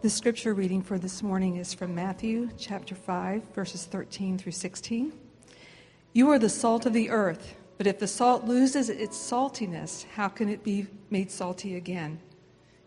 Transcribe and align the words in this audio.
The 0.00 0.08
scripture 0.08 0.54
reading 0.54 0.80
for 0.80 0.96
this 0.96 1.24
morning 1.24 1.56
is 1.56 1.74
from 1.74 1.92
Matthew 1.92 2.50
chapter 2.56 2.94
5, 2.94 3.42
verses 3.52 3.84
13 3.84 4.38
through 4.38 4.52
16. 4.52 5.12
You 6.12 6.30
are 6.30 6.38
the 6.38 6.48
salt 6.48 6.86
of 6.86 6.92
the 6.92 7.10
earth, 7.10 7.56
but 7.78 7.88
if 7.88 7.98
the 7.98 8.06
salt 8.06 8.44
loses 8.44 8.90
its 8.90 9.18
saltiness, 9.18 10.06
how 10.14 10.28
can 10.28 10.48
it 10.48 10.62
be 10.62 10.86
made 11.10 11.32
salty 11.32 11.74
again? 11.74 12.20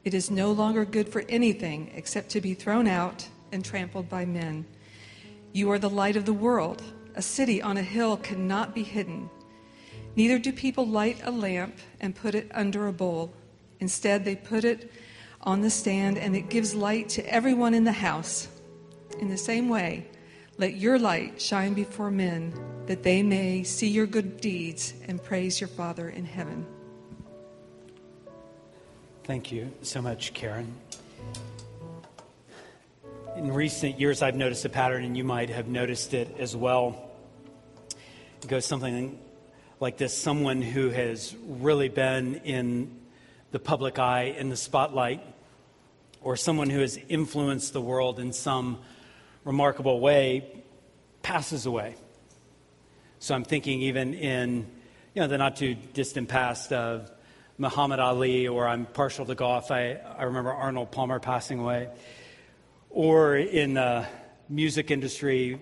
It 0.06 0.14
is 0.14 0.32
no 0.32 0.54
longer 0.54 0.86
good 0.86 1.10
for 1.10 1.26
anything 1.28 1.92
except 1.94 2.30
to 2.30 2.40
be 2.40 2.54
thrown 2.54 2.88
out 2.88 3.28
and 3.52 3.66
trampled 3.66 4.08
by 4.08 4.24
men. 4.24 4.66
You 5.52 5.70
are 5.72 5.80
the 5.80 5.90
light 5.90 6.16
of 6.16 6.24
the 6.24 6.32
world. 6.32 6.82
A 7.16 7.22
city 7.22 7.62
on 7.62 7.76
a 7.76 7.84
hill 7.84 8.16
cannot 8.16 8.74
be 8.74 8.84
hidden. 8.84 9.30
Neither 10.16 10.40
do 10.40 10.54
people 10.54 10.88
light 10.88 11.20
a 11.26 11.32
lamp 11.32 11.76
and 12.00 12.16
put 12.16 12.36
it 12.36 12.50
under 12.54 12.88
a 12.88 12.94
bowl. 12.94 13.34
Instead, 13.82 14.24
they 14.24 14.38
put 14.38 14.64
it 14.64 14.90
on 15.44 15.62
the 15.62 15.70
stand, 15.70 16.18
and 16.18 16.36
it 16.36 16.50
gives 16.50 16.76
light 16.76 17.10
to 17.10 17.34
everyone 17.34 17.74
in 17.74 17.84
the 17.84 17.92
house. 17.92 18.48
In 19.20 19.30
the 19.30 19.38
same 19.38 19.70
way, 19.70 20.08
let 20.58 20.76
your 20.76 21.00
light 21.00 21.42
shine 21.42 21.74
before 21.74 22.12
men, 22.12 22.54
that 22.86 23.04
they 23.04 23.24
may 23.24 23.64
see 23.64 23.88
your 23.88 24.06
good 24.06 24.42
deeds 24.42 24.94
and 25.08 25.22
praise 25.22 25.60
your 25.60 25.68
Father 25.68 26.10
in 26.10 26.26
heaven. 26.26 26.66
Thank 29.24 29.52
you 29.52 29.72
so 29.82 30.02
much, 30.02 30.34
Karen. 30.34 30.74
In 33.36 33.52
recent 33.52 34.00
years, 34.00 34.22
I've 34.22 34.36
noticed 34.36 34.66
a 34.66 34.70
pattern, 34.70 35.04
and 35.04 35.16
you 35.16 35.24
might 35.24 35.50
have 35.50 35.68
noticed 35.68 36.14
it 36.14 36.36
as 36.38 36.56
well. 36.56 37.10
It 38.44 38.48
goes 38.48 38.66
something 38.66 39.18
like 39.80 39.98
this 39.98 40.16
someone 40.16 40.62
who 40.62 40.90
has 40.90 41.36
really 41.48 41.90
been 41.90 42.36
in 42.44 43.01
the 43.52 43.60
public 43.60 44.00
eye, 44.00 44.36
in 44.38 44.50
the 44.50 44.56
spotlight, 44.56 45.22
or 46.22 46.36
someone 46.38 46.70
who 46.70 46.80
has 46.80 46.98
influenced 47.10 47.74
the 47.74 47.82
world 47.82 48.20
in 48.20 48.34
some 48.34 48.80
remarkable 49.44 50.00
way 50.00 50.64
passes 51.22 51.66
away. 51.66 51.96
So 53.20 53.36
I'm 53.36 53.44
thinking 53.44 53.82
even 53.82 54.14
in 54.14 54.68
you 55.14 55.22
know 55.22 55.28
the 55.28 55.38
not 55.38 55.58
too 55.58 55.76
distant 55.76 56.30
past 56.30 56.72
of 56.72 57.12
Muhammad 57.58 58.00
Ali, 58.00 58.48
or 58.48 58.68
I'm 58.68 58.86
partial 58.86 59.26
to 59.26 59.36
golf. 59.36 59.70
I, 59.70 60.00
I 60.18 60.24
remember 60.24 60.52
Arnold 60.52 60.92
Palmer 60.92 61.20
passing 61.20 61.60
away. 61.60 61.90
Or 62.90 63.36
in 63.36 63.76
the 63.76 64.08
music 64.50 64.90
industry, 64.90 65.60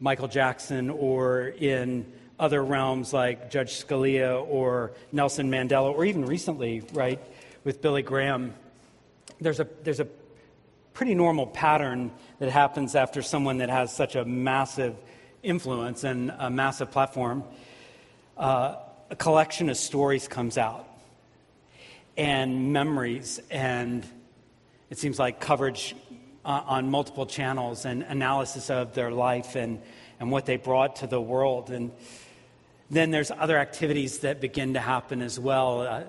Michael 0.00 0.28
Jackson, 0.28 0.90
or 0.90 1.46
in 1.46 2.12
other 2.38 2.62
realms 2.62 3.12
like 3.12 3.50
Judge 3.50 3.84
Scalia 3.84 4.44
or 4.48 4.92
Nelson 5.12 5.50
Mandela, 5.50 5.94
or 5.94 6.04
even 6.04 6.24
recently, 6.24 6.82
right, 6.92 7.20
with 7.62 7.80
Billy 7.80 8.02
Graham, 8.02 8.54
there's 9.40 9.60
a, 9.60 9.68
there's 9.82 10.00
a 10.00 10.08
pretty 10.92 11.14
normal 11.14 11.46
pattern 11.46 12.10
that 12.38 12.50
happens 12.50 12.94
after 12.94 13.22
someone 13.22 13.58
that 13.58 13.70
has 13.70 13.94
such 13.94 14.16
a 14.16 14.24
massive 14.24 14.96
influence 15.42 16.04
and 16.04 16.32
a 16.38 16.50
massive 16.50 16.90
platform. 16.90 17.44
Uh, 18.36 18.76
a 19.10 19.16
collection 19.16 19.68
of 19.68 19.76
stories 19.76 20.26
comes 20.28 20.58
out 20.58 20.88
and 22.16 22.72
memories, 22.72 23.40
and 23.50 24.06
it 24.90 24.98
seems 24.98 25.18
like 25.18 25.40
coverage 25.40 25.94
uh, 26.44 26.62
on 26.66 26.90
multiple 26.90 27.26
channels 27.26 27.84
and 27.84 28.02
analysis 28.02 28.70
of 28.70 28.94
their 28.94 29.10
life 29.10 29.56
and, 29.56 29.80
and 30.20 30.30
what 30.30 30.46
they 30.46 30.56
brought 30.56 30.96
to 30.96 31.06
the 31.06 31.20
world. 31.20 31.70
And 31.70 31.90
then 32.90 33.10
there's 33.10 33.30
other 33.30 33.58
activities 33.58 34.20
that 34.20 34.40
begin 34.40 34.74
to 34.74 34.80
happen 34.80 35.22
as 35.22 35.40
well, 35.40 35.80
uh, 35.82 36.02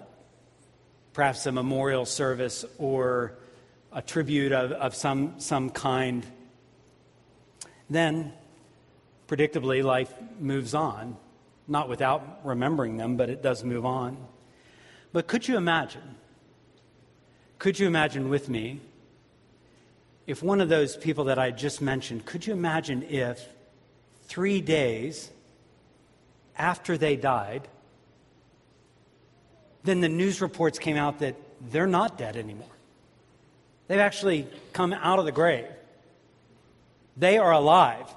perhaps 1.13 1.45
a 1.45 1.51
memorial 1.51 2.05
service 2.05 2.65
or 2.77 3.33
a 3.91 4.01
tribute 4.01 4.51
of, 4.51 4.71
of 4.73 4.93
some, 4.93 5.39
some 5.39 5.69
kind. 5.69 6.25
Then, 7.89 8.33
predictably, 9.27 9.83
life 9.83 10.13
moves 10.39 10.73
on, 10.73 11.15
not 11.67 11.87
without 11.87 12.41
remembering 12.43 12.97
them, 12.97 13.15
but 13.15 13.29
it 13.29 13.41
does 13.41 13.63
move 13.63 13.85
on. 13.85 14.17
But 15.13 15.27
could 15.27 15.47
you 15.47 15.55
imagine? 15.55 16.15
Could 17.57 17.79
you 17.79 17.87
imagine 17.87 18.27
with 18.27 18.49
me 18.49 18.81
if 20.27 20.41
one 20.41 20.61
of 20.61 20.69
those 20.69 20.97
people 20.97 21.25
that 21.25 21.37
I 21.37 21.51
just 21.51 21.81
mentioned, 21.81 22.25
could 22.25 22.47
you 22.47 22.53
imagine 22.53 23.03
if 23.03 23.47
three 24.23 24.61
days 24.61 25.29
after 26.57 26.97
they 26.97 27.15
died, 27.15 27.67
then 29.83 30.01
the 30.01 30.09
news 30.09 30.41
reports 30.41 30.79
came 30.79 30.97
out 30.97 31.19
that 31.19 31.35
they're 31.61 31.87
not 31.87 32.17
dead 32.17 32.35
anymore. 32.37 32.67
They've 33.87 33.99
actually 33.99 34.47
come 34.73 34.93
out 34.93 35.19
of 35.19 35.25
the 35.25 35.31
grave. 35.31 35.67
They 37.17 37.37
are 37.37 37.51
alive. 37.51 38.07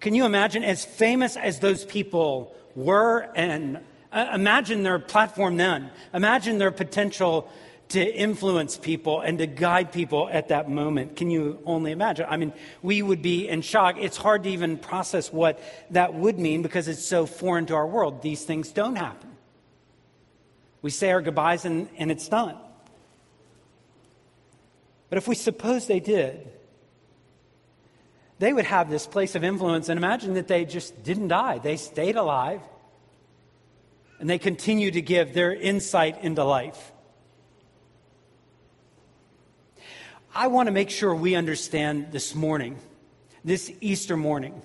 Can 0.00 0.14
you 0.14 0.24
imagine, 0.24 0.64
as 0.64 0.84
famous 0.84 1.36
as 1.36 1.60
those 1.60 1.84
people 1.84 2.54
were, 2.74 3.28
and 3.34 3.80
uh, 4.12 4.30
imagine 4.34 4.82
their 4.82 4.98
platform 4.98 5.56
then, 5.56 5.90
imagine 6.12 6.58
their 6.58 6.70
potential 6.70 7.50
to 7.90 8.14
influence 8.14 8.76
people 8.76 9.20
and 9.20 9.38
to 9.38 9.46
guide 9.46 9.92
people 9.92 10.28
at 10.30 10.48
that 10.48 10.70
moment. 10.70 11.16
Can 11.16 11.30
you 11.30 11.60
only 11.66 11.92
imagine? 11.92 12.26
I 12.28 12.36
mean, 12.36 12.52
we 12.82 13.02
would 13.02 13.22
be 13.22 13.48
in 13.48 13.62
shock. 13.62 13.96
It's 13.98 14.16
hard 14.16 14.44
to 14.44 14.50
even 14.50 14.78
process 14.78 15.32
what 15.32 15.60
that 15.90 16.14
would 16.14 16.38
mean 16.38 16.62
because 16.62 16.88
it's 16.88 17.04
so 17.04 17.26
foreign 17.26 17.66
to 17.66 17.74
our 17.74 17.86
world. 17.86 18.22
These 18.22 18.44
things 18.44 18.72
don't 18.72 18.96
happen. 18.96 19.30
We 20.82 20.90
say 20.90 21.12
our 21.12 21.22
goodbyes 21.22 21.64
and, 21.64 21.88
and 21.96 22.10
it's 22.10 22.28
done. 22.28 22.56
But 25.08 25.18
if 25.18 25.28
we 25.28 25.34
suppose 25.34 25.86
they 25.86 26.00
did, 26.00 26.50
they 28.38 28.52
would 28.52 28.64
have 28.64 28.90
this 28.90 29.06
place 29.06 29.34
of 29.34 29.44
influence 29.44 29.88
and 29.88 29.96
imagine 29.96 30.34
that 30.34 30.48
they 30.48 30.64
just 30.64 31.04
didn't 31.04 31.28
die. 31.28 31.58
They 31.58 31.76
stayed 31.76 32.16
alive 32.16 32.60
and 34.18 34.28
they 34.28 34.38
continue 34.38 34.90
to 34.90 35.00
give 35.00 35.34
their 35.34 35.54
insight 35.54 36.22
into 36.22 36.44
life. 36.44 36.92
I 40.36 40.48
want 40.48 40.66
to 40.66 40.72
make 40.72 40.90
sure 40.90 41.14
we 41.14 41.36
understand 41.36 42.10
this 42.10 42.34
morning, 42.34 42.76
this 43.44 43.70
Easter 43.80 44.16
morning, 44.16 44.62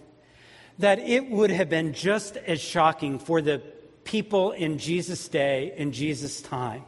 that 0.79 0.97
it 0.97 1.29
would 1.29 1.51
have 1.51 1.69
been 1.69 1.93
just 1.93 2.37
as 2.37 2.59
shocking 2.59 3.19
for 3.19 3.39
the 3.39 3.61
people 4.03 4.51
in 4.51 4.79
Jesus' 4.79 5.27
day, 5.27 5.71
in 5.77 5.91
Jesus' 5.91 6.41
time, 6.41 6.85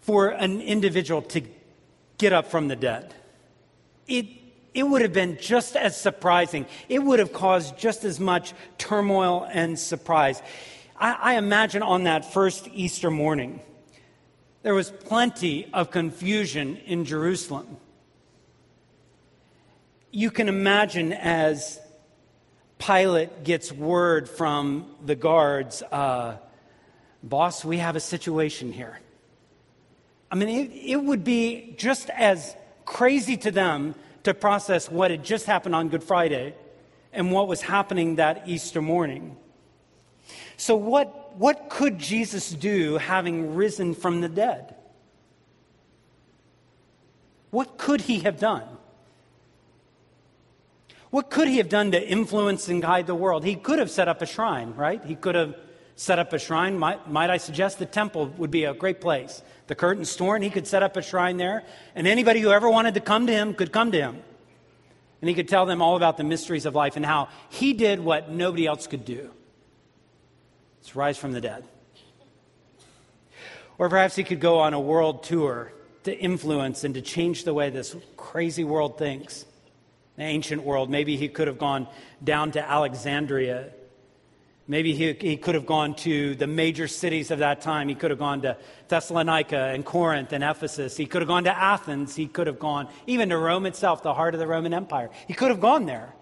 for 0.00 0.28
an 0.28 0.62
individual 0.62 1.20
to 1.20 1.42
get 2.16 2.32
up 2.32 2.46
from 2.46 2.68
the 2.68 2.76
dead. 2.76 3.14
It, 4.06 4.24
it 4.72 4.84
would 4.84 5.02
have 5.02 5.12
been 5.12 5.36
just 5.38 5.76
as 5.76 5.94
surprising. 6.00 6.64
It 6.88 7.00
would 7.00 7.18
have 7.18 7.34
caused 7.34 7.76
just 7.76 8.04
as 8.04 8.18
much 8.18 8.54
turmoil 8.78 9.46
and 9.52 9.78
surprise. 9.78 10.40
I, 10.98 11.12
I 11.20 11.34
imagine 11.34 11.82
on 11.82 12.04
that 12.04 12.32
first 12.32 12.66
Easter 12.72 13.10
morning, 13.10 13.60
there 14.62 14.74
was 14.74 14.90
plenty 14.90 15.68
of 15.72 15.90
confusion 15.90 16.76
in 16.86 17.04
Jerusalem. 17.04 17.76
You 20.10 20.30
can 20.30 20.48
imagine 20.48 21.12
as 21.12 21.78
Pilate 22.78 23.44
gets 23.44 23.72
word 23.72 24.28
from 24.28 24.90
the 25.04 25.14
guards, 25.14 25.82
uh, 25.82 26.36
boss, 27.22 27.64
we 27.64 27.78
have 27.78 27.96
a 27.96 28.00
situation 28.00 28.72
here. 28.72 28.98
I 30.30 30.34
mean, 30.34 30.48
it, 30.48 30.92
it 30.92 30.96
would 30.96 31.24
be 31.24 31.74
just 31.76 32.10
as 32.10 32.54
crazy 32.84 33.36
to 33.38 33.50
them 33.50 33.94
to 34.24 34.34
process 34.34 34.90
what 34.90 35.10
had 35.10 35.24
just 35.24 35.46
happened 35.46 35.74
on 35.74 35.88
Good 35.88 36.04
Friday 36.04 36.54
and 37.12 37.32
what 37.32 37.48
was 37.48 37.62
happening 37.62 38.16
that 38.16 38.44
Easter 38.46 38.82
morning. 38.82 39.36
So, 40.56 40.76
what, 40.76 41.27
what 41.38 41.70
could 41.70 41.98
Jesus 41.98 42.50
do 42.50 42.98
having 42.98 43.54
risen 43.54 43.94
from 43.94 44.20
the 44.20 44.28
dead? 44.28 44.74
What 47.50 47.78
could 47.78 48.00
he 48.00 48.20
have 48.20 48.40
done? 48.40 48.64
What 51.10 51.30
could 51.30 51.46
he 51.46 51.58
have 51.58 51.68
done 51.68 51.92
to 51.92 52.08
influence 52.08 52.68
and 52.68 52.82
guide 52.82 53.06
the 53.06 53.14
world? 53.14 53.44
He 53.44 53.54
could 53.54 53.78
have 53.78 53.90
set 53.90 54.08
up 54.08 54.20
a 54.20 54.26
shrine, 54.26 54.74
right? 54.74 55.02
He 55.02 55.14
could 55.14 55.36
have 55.36 55.54
set 55.94 56.18
up 56.18 56.32
a 56.32 56.40
shrine. 56.40 56.76
Might, 56.76 57.08
might 57.08 57.30
I 57.30 57.36
suggest 57.36 57.78
the 57.78 57.86
temple 57.86 58.26
would 58.36 58.50
be 58.50 58.64
a 58.64 58.74
great 58.74 59.00
place? 59.00 59.40
The 59.68 59.76
curtain's 59.76 60.14
torn, 60.16 60.42
he 60.42 60.50
could 60.50 60.66
set 60.66 60.82
up 60.82 60.96
a 60.96 61.02
shrine 61.02 61.36
there, 61.36 61.62
and 61.94 62.08
anybody 62.08 62.40
who 62.40 62.50
ever 62.50 62.68
wanted 62.68 62.94
to 62.94 63.00
come 63.00 63.28
to 63.28 63.32
him 63.32 63.54
could 63.54 63.72
come 63.72 63.92
to 63.92 63.98
him. 63.98 64.22
And 65.22 65.28
he 65.28 65.34
could 65.34 65.48
tell 65.48 65.66
them 65.66 65.82
all 65.82 65.96
about 65.96 66.16
the 66.16 66.24
mysteries 66.24 66.66
of 66.66 66.74
life 66.74 66.96
and 66.96 67.06
how 67.06 67.28
he 67.48 67.74
did 67.74 68.00
what 68.00 68.28
nobody 68.28 68.66
else 68.66 68.88
could 68.88 69.04
do. 69.04 69.30
It's 70.80 70.96
rise 70.96 71.18
from 71.18 71.32
the 71.32 71.40
dead. 71.40 71.64
Or 73.78 73.88
perhaps 73.88 74.16
he 74.16 74.24
could 74.24 74.40
go 74.40 74.58
on 74.58 74.74
a 74.74 74.80
world 74.80 75.22
tour 75.22 75.72
to 76.04 76.16
influence 76.16 76.84
and 76.84 76.94
to 76.94 77.02
change 77.02 77.44
the 77.44 77.54
way 77.54 77.70
this 77.70 77.94
crazy 78.16 78.64
world 78.64 78.98
thinks. 78.98 79.44
The 80.16 80.24
ancient 80.24 80.64
world, 80.64 80.90
maybe 80.90 81.16
he 81.16 81.28
could 81.28 81.46
have 81.46 81.58
gone 81.58 81.86
down 82.24 82.52
to 82.52 82.68
Alexandria 82.68 83.70
Maybe 84.70 84.92
he, 84.92 85.14
he 85.14 85.38
could 85.38 85.54
have 85.54 85.64
gone 85.64 85.94
to 85.96 86.34
the 86.34 86.46
major 86.46 86.88
cities 86.88 87.30
of 87.30 87.38
that 87.38 87.62
time. 87.62 87.88
He 87.88 87.94
could 87.94 88.10
have 88.10 88.18
gone 88.18 88.42
to 88.42 88.58
Thessalonica 88.88 89.56
and 89.56 89.82
Corinth 89.82 90.34
and 90.34 90.44
Ephesus. 90.44 90.94
He 90.94 91.06
could 91.06 91.22
have 91.22 91.28
gone 91.28 91.44
to 91.44 91.58
Athens. 91.58 92.14
He 92.14 92.26
could 92.26 92.46
have 92.46 92.58
gone 92.58 92.88
even 93.06 93.30
to 93.30 93.38
Rome 93.38 93.64
itself, 93.64 94.02
the 94.02 94.12
heart 94.12 94.34
of 94.34 94.40
the 94.40 94.46
Roman 94.46 94.74
Empire. 94.74 95.08
He 95.26 95.32
could 95.32 95.48
have 95.48 95.60
gone 95.60 95.86
there 95.86 96.12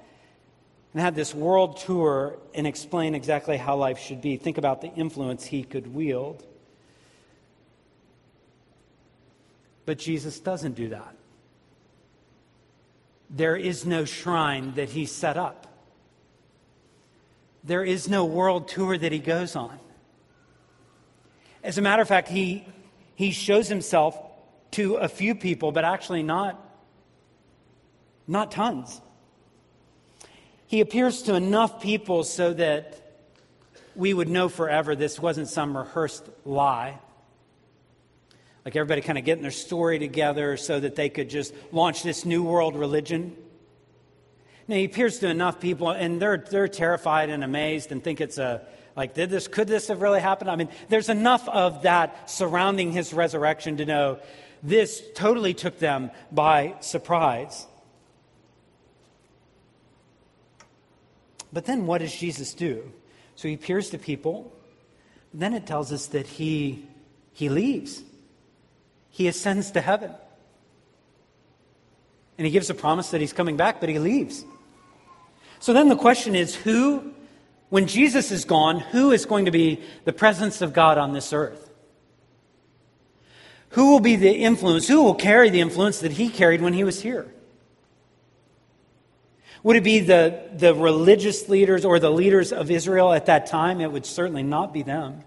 and 0.96 1.02
had 1.02 1.14
this 1.14 1.34
world 1.34 1.76
tour 1.76 2.38
and 2.54 2.66
explain 2.66 3.14
exactly 3.14 3.58
how 3.58 3.76
life 3.76 3.98
should 3.98 4.22
be. 4.22 4.38
Think 4.38 4.56
about 4.56 4.80
the 4.80 4.88
influence 4.94 5.44
he 5.44 5.62
could 5.62 5.94
wield. 5.94 6.42
But 9.84 9.98
Jesus 9.98 10.40
doesn't 10.40 10.74
do 10.74 10.88
that. 10.88 11.14
There 13.28 13.56
is 13.56 13.84
no 13.84 14.06
shrine 14.06 14.72
that 14.76 14.88
he 14.88 15.04
set 15.04 15.36
up. 15.36 15.66
There 17.62 17.84
is 17.84 18.08
no 18.08 18.24
world 18.24 18.66
tour 18.66 18.96
that 18.96 19.12
he 19.12 19.18
goes 19.18 19.54
on. 19.54 19.78
As 21.62 21.76
a 21.76 21.82
matter 21.82 22.00
of 22.00 22.08
fact, 22.08 22.28
he, 22.28 22.64
he 23.16 23.32
shows 23.32 23.68
himself 23.68 24.18
to 24.70 24.94
a 24.94 25.08
few 25.08 25.34
people, 25.34 25.72
but 25.72 25.84
actually 25.84 26.22
not, 26.22 26.58
not 28.26 28.50
tons. 28.50 29.02
He 30.66 30.80
appears 30.80 31.22
to 31.22 31.34
enough 31.34 31.80
people 31.80 32.24
so 32.24 32.52
that 32.54 33.00
we 33.94 34.12
would 34.12 34.28
know 34.28 34.48
forever 34.48 34.94
this 34.94 35.18
wasn't 35.18 35.48
some 35.48 35.76
rehearsed 35.76 36.28
lie. 36.44 36.98
Like 38.64 38.74
everybody 38.74 39.00
kind 39.00 39.16
of 39.16 39.24
getting 39.24 39.42
their 39.42 39.52
story 39.52 39.98
together 39.98 40.56
so 40.56 40.80
that 40.80 40.96
they 40.96 41.08
could 41.08 41.30
just 41.30 41.54
launch 41.70 42.02
this 42.02 42.24
new 42.24 42.42
world 42.42 42.76
religion. 42.76 43.36
Now, 44.68 44.74
he 44.74 44.84
appears 44.84 45.20
to 45.20 45.28
enough 45.28 45.60
people, 45.60 45.90
and 45.90 46.20
they're, 46.20 46.38
they're 46.38 46.66
terrified 46.66 47.30
and 47.30 47.44
amazed 47.44 47.92
and 47.92 48.02
think 48.02 48.20
it's 48.20 48.36
a, 48.36 48.66
like, 48.96 49.14
did 49.14 49.30
this, 49.30 49.46
could 49.46 49.68
this 49.68 49.86
have 49.86 50.02
really 50.02 50.20
happened? 50.20 50.50
I 50.50 50.56
mean, 50.56 50.68
there's 50.88 51.08
enough 51.08 51.48
of 51.48 51.82
that 51.82 52.28
surrounding 52.28 52.90
his 52.90 53.12
resurrection 53.12 53.76
to 53.76 53.86
know 53.86 54.18
this 54.64 55.00
totally 55.14 55.54
took 55.54 55.78
them 55.78 56.10
by 56.32 56.74
surprise. 56.80 57.68
But 61.52 61.64
then 61.64 61.86
what 61.86 61.98
does 61.98 62.14
Jesus 62.14 62.54
do? 62.54 62.90
So 63.34 63.48
he 63.48 63.54
appears 63.54 63.90
to 63.90 63.98
people. 63.98 64.52
Then 65.32 65.54
it 65.54 65.66
tells 65.66 65.92
us 65.92 66.06
that 66.08 66.26
he, 66.26 66.86
he 67.32 67.48
leaves. 67.48 68.02
He 69.10 69.28
ascends 69.28 69.70
to 69.72 69.80
heaven. 69.80 70.12
And 72.38 72.46
he 72.46 72.50
gives 72.50 72.68
a 72.68 72.74
promise 72.74 73.10
that 73.10 73.20
he's 73.20 73.32
coming 73.32 73.56
back, 73.56 73.80
but 73.80 73.88
he 73.88 73.98
leaves. 73.98 74.44
So 75.58 75.72
then 75.72 75.88
the 75.88 75.96
question 75.96 76.34
is 76.34 76.54
who, 76.54 77.12
when 77.70 77.86
Jesus 77.86 78.30
is 78.30 78.44
gone, 78.44 78.80
who 78.80 79.10
is 79.10 79.24
going 79.24 79.46
to 79.46 79.50
be 79.50 79.80
the 80.04 80.12
presence 80.12 80.60
of 80.60 80.72
God 80.72 80.98
on 80.98 81.12
this 81.12 81.32
earth? 81.32 81.70
Who 83.70 83.90
will 83.90 84.00
be 84.00 84.16
the 84.16 84.32
influence? 84.32 84.88
Who 84.88 85.02
will 85.02 85.14
carry 85.14 85.50
the 85.50 85.60
influence 85.60 86.00
that 86.00 86.12
he 86.12 86.28
carried 86.28 86.62
when 86.62 86.72
he 86.72 86.84
was 86.84 87.02
here? 87.02 87.26
Would 89.66 89.74
it 89.74 89.82
be 89.82 89.98
the, 89.98 90.42
the 90.56 90.72
religious 90.76 91.48
leaders 91.48 91.84
or 91.84 91.98
the 91.98 92.08
leaders 92.08 92.52
of 92.52 92.70
Israel 92.70 93.12
at 93.12 93.26
that 93.26 93.46
time? 93.46 93.80
It 93.80 93.90
would 93.90 94.06
certainly 94.06 94.44
not 94.44 94.72
be 94.72 94.84
them. 94.84 95.24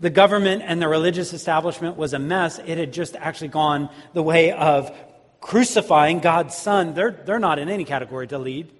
The 0.00 0.10
government 0.10 0.62
and 0.66 0.82
the 0.82 0.86
religious 0.86 1.32
establishment 1.32 1.96
was 1.96 2.12
a 2.12 2.18
mess. 2.18 2.58
It 2.58 2.76
had 2.76 2.92
just 2.92 3.16
actually 3.16 3.48
gone 3.48 3.88
the 4.12 4.22
way 4.22 4.52
of 4.52 4.94
crucifying 5.40 6.18
God's 6.18 6.54
Son. 6.54 6.92
They're, 6.92 7.10
they're 7.24 7.38
not 7.38 7.58
in 7.58 7.70
any 7.70 7.86
category 7.86 8.26
to 8.26 8.38
lead 8.38 8.70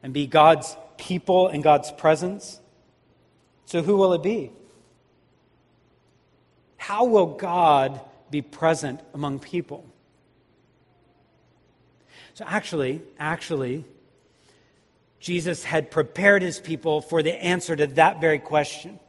and 0.00 0.12
be 0.12 0.28
God's 0.28 0.76
people 0.96 1.48
in 1.48 1.60
God's 1.60 1.90
presence. 1.90 2.60
So, 3.66 3.82
who 3.82 3.96
will 3.96 4.12
it 4.12 4.22
be? 4.22 4.52
How 6.76 7.04
will 7.06 7.34
God 7.34 8.00
be 8.30 8.42
present 8.42 9.00
among 9.12 9.40
people? 9.40 9.87
So 12.38 12.44
actually, 12.46 13.02
actually, 13.18 13.84
Jesus 15.18 15.64
had 15.64 15.90
prepared 15.90 16.40
his 16.40 16.60
people 16.60 17.00
for 17.00 17.20
the 17.20 17.34
answer 17.34 17.74
to 17.74 17.88
that 17.88 18.20
very 18.20 18.38
question. 18.38 19.00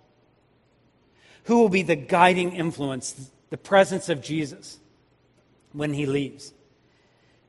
Who 1.43 1.59
will 1.59 1.69
be 1.69 1.83
the 1.83 1.95
guiding 1.95 2.53
influence, 2.53 3.29
the 3.51 3.57
presence 3.57 4.09
of 4.09 4.23
Jesus 4.23 4.79
when 5.73 5.93
he 5.93 6.07
leaves? 6.07 6.53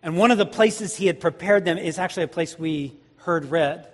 And 0.02 0.18
one 0.18 0.30
of 0.30 0.36
the 0.36 0.44
places 0.44 0.96
he 0.96 1.06
had 1.06 1.18
prepared 1.18 1.64
them 1.64 1.78
is 1.78 1.98
actually 1.98 2.24
a 2.24 2.28
place 2.28 2.58
we 2.58 2.94
heard 3.16 3.46
read 3.46 3.88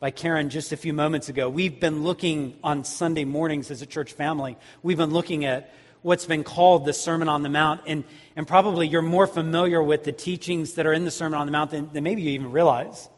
by 0.00 0.10
Karen 0.10 0.48
just 0.48 0.72
a 0.72 0.78
few 0.78 0.94
moments 0.94 1.28
ago. 1.28 1.50
We've 1.50 1.78
been 1.78 2.02
looking 2.02 2.58
on 2.64 2.84
Sunday 2.84 3.26
mornings 3.26 3.70
as 3.70 3.82
a 3.82 3.86
church 3.86 4.14
family, 4.14 4.56
we've 4.82 4.96
been 4.96 5.12
looking 5.12 5.44
at 5.44 5.70
what's 6.06 6.24
been 6.24 6.44
called 6.44 6.84
the 6.84 6.92
Sermon 6.92 7.28
on 7.28 7.42
the 7.42 7.48
Mount. 7.48 7.80
And, 7.84 8.04
and 8.36 8.46
probably 8.46 8.86
you're 8.86 9.02
more 9.02 9.26
familiar 9.26 9.82
with 9.82 10.04
the 10.04 10.12
teachings 10.12 10.74
that 10.74 10.86
are 10.86 10.92
in 10.92 11.04
the 11.04 11.10
Sermon 11.10 11.36
on 11.36 11.46
the 11.46 11.50
Mount 11.50 11.72
than, 11.72 11.92
than 11.92 12.04
maybe 12.04 12.22
you 12.22 12.30
even 12.30 12.52
realize. 12.52 13.08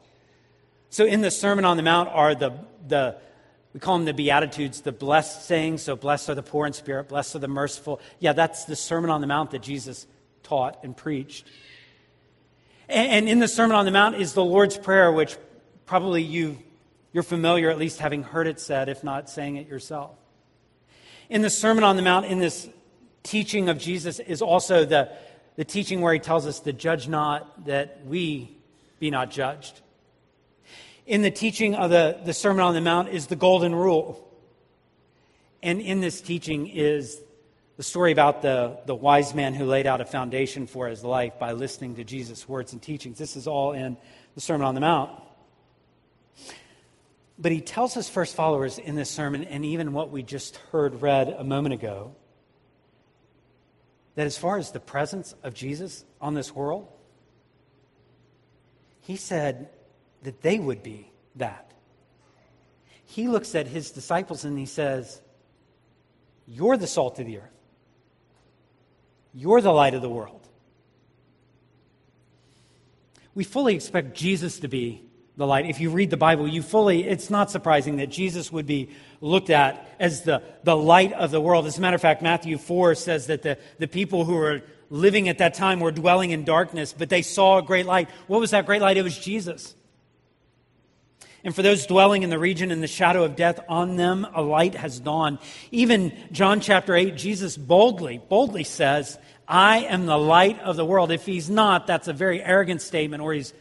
So, 0.89 1.05
in 1.05 1.21
the 1.21 1.31
Sermon 1.31 1.67
on 1.67 1.77
the 1.77 1.83
Mount 1.83 2.09
are 2.09 2.35
the, 2.35 2.53
the, 2.87 3.19
we 3.75 3.81
call 3.81 3.99
them 3.99 4.07
the 4.07 4.15
Beatitudes, 4.15 4.81
the 4.81 4.91
blessed 4.91 5.45
sayings. 5.45 5.83
So, 5.83 5.97
blessed 5.97 6.31
are 6.31 6.35
the 6.35 6.43
poor 6.43 6.67
in 6.67 6.73
spirit, 6.73 7.11
blessed 7.11 7.37
are 7.37 7.41
the 7.41 7.49
merciful. 7.49 8.01
Yeah, 8.21 8.33
that's 8.33 8.65
the 8.65 8.75
Sermon 8.75 9.11
on 9.11 9.21
the 9.21 9.27
Mount 9.27 9.51
that 9.51 9.61
Jesus 9.61 10.07
taught 10.43 10.83
and 10.83 10.97
preached. 10.97 11.47
And, 12.89 13.13
and 13.13 13.29
in 13.29 13.39
the 13.39 13.49
Sermon 13.49 13.77
on 13.77 13.85
the 13.85 13.91
Mount 13.91 14.17
is 14.17 14.33
the 14.33 14.43
Lord's 14.43 14.79
Prayer, 14.79 15.13
which 15.13 15.37
probably 15.85 16.23
you, 16.23 16.57
you're 17.13 17.23
familiar, 17.23 17.69
at 17.69 17.77
least 17.77 17.99
having 17.99 18.23
heard 18.23 18.47
it 18.47 18.59
said, 18.59 18.89
if 18.89 19.05
not 19.05 19.29
saying 19.29 19.57
it 19.57 19.69
yourself. 19.69 20.13
In 21.29 21.43
the 21.43 21.51
Sermon 21.51 21.85
on 21.85 21.97
the 21.97 22.03
Mount, 22.03 22.25
in 22.25 22.39
this 22.39 22.67
teaching 23.29 23.69
of 23.69 23.79
Jesus 23.79 24.21
is 24.21 24.41
also 24.41 24.85
the, 24.85 25.11
the 25.57 25.65
teaching 25.65 26.01
where 26.01 26.15
he 26.15 26.19
tells 26.19 26.47
us 26.47 26.61
to 26.61 26.73
judge 26.73 27.09
not, 27.09 27.67
that 27.67 28.01
we 28.07 28.57
be 28.99 29.11
not 29.11 29.31
judged. 29.31 29.81
In 31.07 31.23
the 31.23 31.31
teaching 31.31 31.75
of 31.75 31.91
the, 31.91 32.19
the 32.25 32.33
Sermon 32.33 32.65
on 32.65 32.75
the 32.75 32.81
Mount 32.81 33.09
is 33.09 33.27
the 33.27 33.37
Golden 33.37 33.75
Rule. 33.75 34.25
And 35.63 35.81
in 35.81 36.01
this 36.01 36.21
teaching 36.21 36.69
is 36.69 37.21
the 37.77 37.83
story 37.83 38.13
about 38.13 38.43
the, 38.43 38.79
the 38.87 38.95
wise 38.95 39.35
man 39.35 39.55
who 39.55 39.67
laid 39.67 39.87
out 39.87 40.01
a 40.01 40.05
foundation 40.05 40.67
for 40.67 40.89
his 40.89 41.05
life 41.05 41.39
by 41.39 41.53
listening 41.53 41.97
to 41.97 42.05
Jesus' 42.05 42.49
words 42.49 42.73
and 42.73 42.81
teachings. 42.81 43.19
This 43.19 43.37
is 43.37 43.47
all 43.47 43.73
in 43.73 43.97
the 44.35 44.41
Sermon 44.41 44.67
on 44.67 44.75
the 44.75 44.81
Mount. 44.81 45.11
But 47.39 47.53
he 47.53 47.61
tells 47.61 47.95
his 47.95 48.09
first 48.09 48.35
followers 48.35 48.79
in 48.79 48.97
this 48.97 49.11
sermon, 49.11 49.45
and 49.45 49.65
even 49.65 49.93
what 49.93 50.11
we 50.11 50.23
just 50.23 50.57
heard 50.73 51.03
read 51.03 51.29
a 51.29 51.45
moment 51.45 51.75
ago, 51.75 52.15
that 54.19 54.27
as 54.27 54.37
far 54.37 54.59
as 54.59 54.73
the 54.73 54.81
presence 54.81 55.33
of 55.45 55.55
Jesus 55.55 56.05
on 56.21 56.35
this 56.35 56.53
world, 56.53 56.89
he 59.01 59.15
said 59.15 59.69
that 60.25 60.43
they 60.43 60.59
would 60.59 60.83
be 60.83 61.13
that. 61.37 61.73
He 63.05 63.29
looks 63.29 63.55
at 63.55 63.69
his 63.69 63.93
disciples 63.93 64.45
and 64.45 64.59
he 64.59 64.67
says, 64.67 65.23
You're 66.49 66.77
the 66.77 66.89
salt 66.89 67.21
of 67.21 67.27
the 67.27 67.39
earth, 67.39 67.63
you're 69.33 69.61
the 69.61 69.71
light 69.71 69.95
of 69.95 70.03
the 70.03 70.11
world. 70.11 70.49
We 73.37 73.45
fully 73.45 73.77
expect 73.77 74.17
Jesus 74.17 74.59
to 74.59 74.67
be 74.67 75.08
the 75.39 75.47
light. 75.47 75.67
If 75.67 75.81
you 75.81 75.91
read 75.91 76.11
the 76.11 76.17
Bible, 76.17 76.49
you 76.49 76.63
fully, 76.63 77.07
it's 77.07 77.31
not 77.31 77.51
surprising 77.51 77.97
that 77.97 78.09
Jesus 78.09 78.51
would 78.53 78.67
be 78.67 78.91
looked 79.21 79.51
at 79.51 79.89
as 80.01 80.23
the, 80.23 80.43
the 80.65 80.77
light 80.77 81.13
of 81.13 81.31
the 81.31 81.41
world. 81.41 81.65
As 81.67 81.79
a 81.79 81.81
matter 81.81 81.95
of 81.95 82.03
fact, 82.03 82.23
Matthew 82.23 82.59
4 82.59 82.97
says 82.97 83.29
that 83.29 83.43
the, 83.43 83.57
the 83.79 83.87
people 83.87 84.25
who 84.25 84.35
were 84.35 84.63
living 84.91 85.29
at 85.29 85.39
that 85.39 85.55
time 85.55 85.79
were 85.79 85.93
dwelling 85.93 86.33
in 86.33 86.45
darkness, 86.45 86.93
but 86.93 87.09
they 87.09 87.23
saw 87.23 87.59
a 87.59 87.63
great 87.63 87.87
light. 87.87 88.11
What 88.27 88.41
was 88.41 88.51
that 88.51 88.67
great 88.67 88.83
light? 88.83 88.97
It 88.97 89.03
was 89.03 89.17
Jesus. 89.17 89.77
And 91.45 91.55
for 91.55 91.63
those 91.63 91.87
dwelling 91.87 92.25
in 92.25 92.31
the 92.31 92.39
region 92.39 92.73
in 92.73 92.81
the 92.81 92.89
shadow 92.89 93.23
of 93.23 93.37
death, 93.37 93.61
on 93.69 93.95
them 93.95 94.27
a 94.35 94.43
light 94.43 94.75
has 94.75 94.99
dawned. 94.99 95.39
Even 95.71 96.13
John 96.33 96.61
chapter 96.61 96.97
8, 96.97 97.15
Jesus 97.15 97.57
boldly, 97.57 98.21
boldly 98.29 98.65
says, 98.65 99.17
I 99.47 99.85
am 99.85 100.07
the 100.07 100.19
light 100.19 100.59
of 100.61 100.75
the 100.75 100.85
world. 100.85 101.13
If 101.13 101.25
he's 101.27 101.49
not, 101.49 101.87
that's 101.87 102.09
a 102.09 102.13
very 102.13 102.43
arrogant 102.43 102.83
statement 102.83 103.23
or 103.23 103.35
he's 103.35 103.55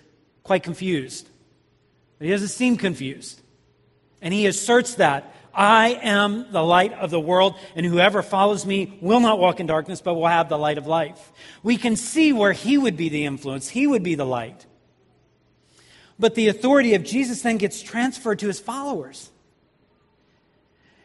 quite 0.43 0.63
confused. 0.63 1.29
He 2.19 2.29
doesn't 2.29 2.47
seem 2.49 2.77
confused. 2.77 3.41
And 4.21 4.33
he 4.33 4.47
asserts 4.47 4.95
that 4.95 5.33
I 5.53 5.99
am 6.03 6.51
the 6.51 6.63
light 6.63 6.93
of 6.93 7.09
the 7.09 7.19
world, 7.19 7.55
and 7.75 7.83
whoever 7.83 8.21
follows 8.21 8.63
me 8.65 8.97
will 9.01 9.19
not 9.19 9.39
walk 9.39 9.59
in 9.59 9.65
darkness, 9.65 10.01
but 10.01 10.13
will 10.13 10.27
have 10.27 10.49
the 10.49 10.57
light 10.57 10.77
of 10.77 10.85
life. 10.85 11.31
We 11.63 11.77
can 11.77 11.95
see 11.95 12.31
where 12.31 12.53
he 12.53 12.77
would 12.77 12.95
be 12.95 13.09
the 13.09 13.25
influence, 13.25 13.67
he 13.69 13.87
would 13.87 14.03
be 14.03 14.15
the 14.15 14.25
light. 14.25 14.65
But 16.19 16.35
the 16.35 16.47
authority 16.47 16.93
of 16.93 17.03
Jesus 17.03 17.41
then 17.41 17.57
gets 17.57 17.81
transferred 17.81 18.39
to 18.39 18.47
his 18.47 18.59
followers. 18.59 19.31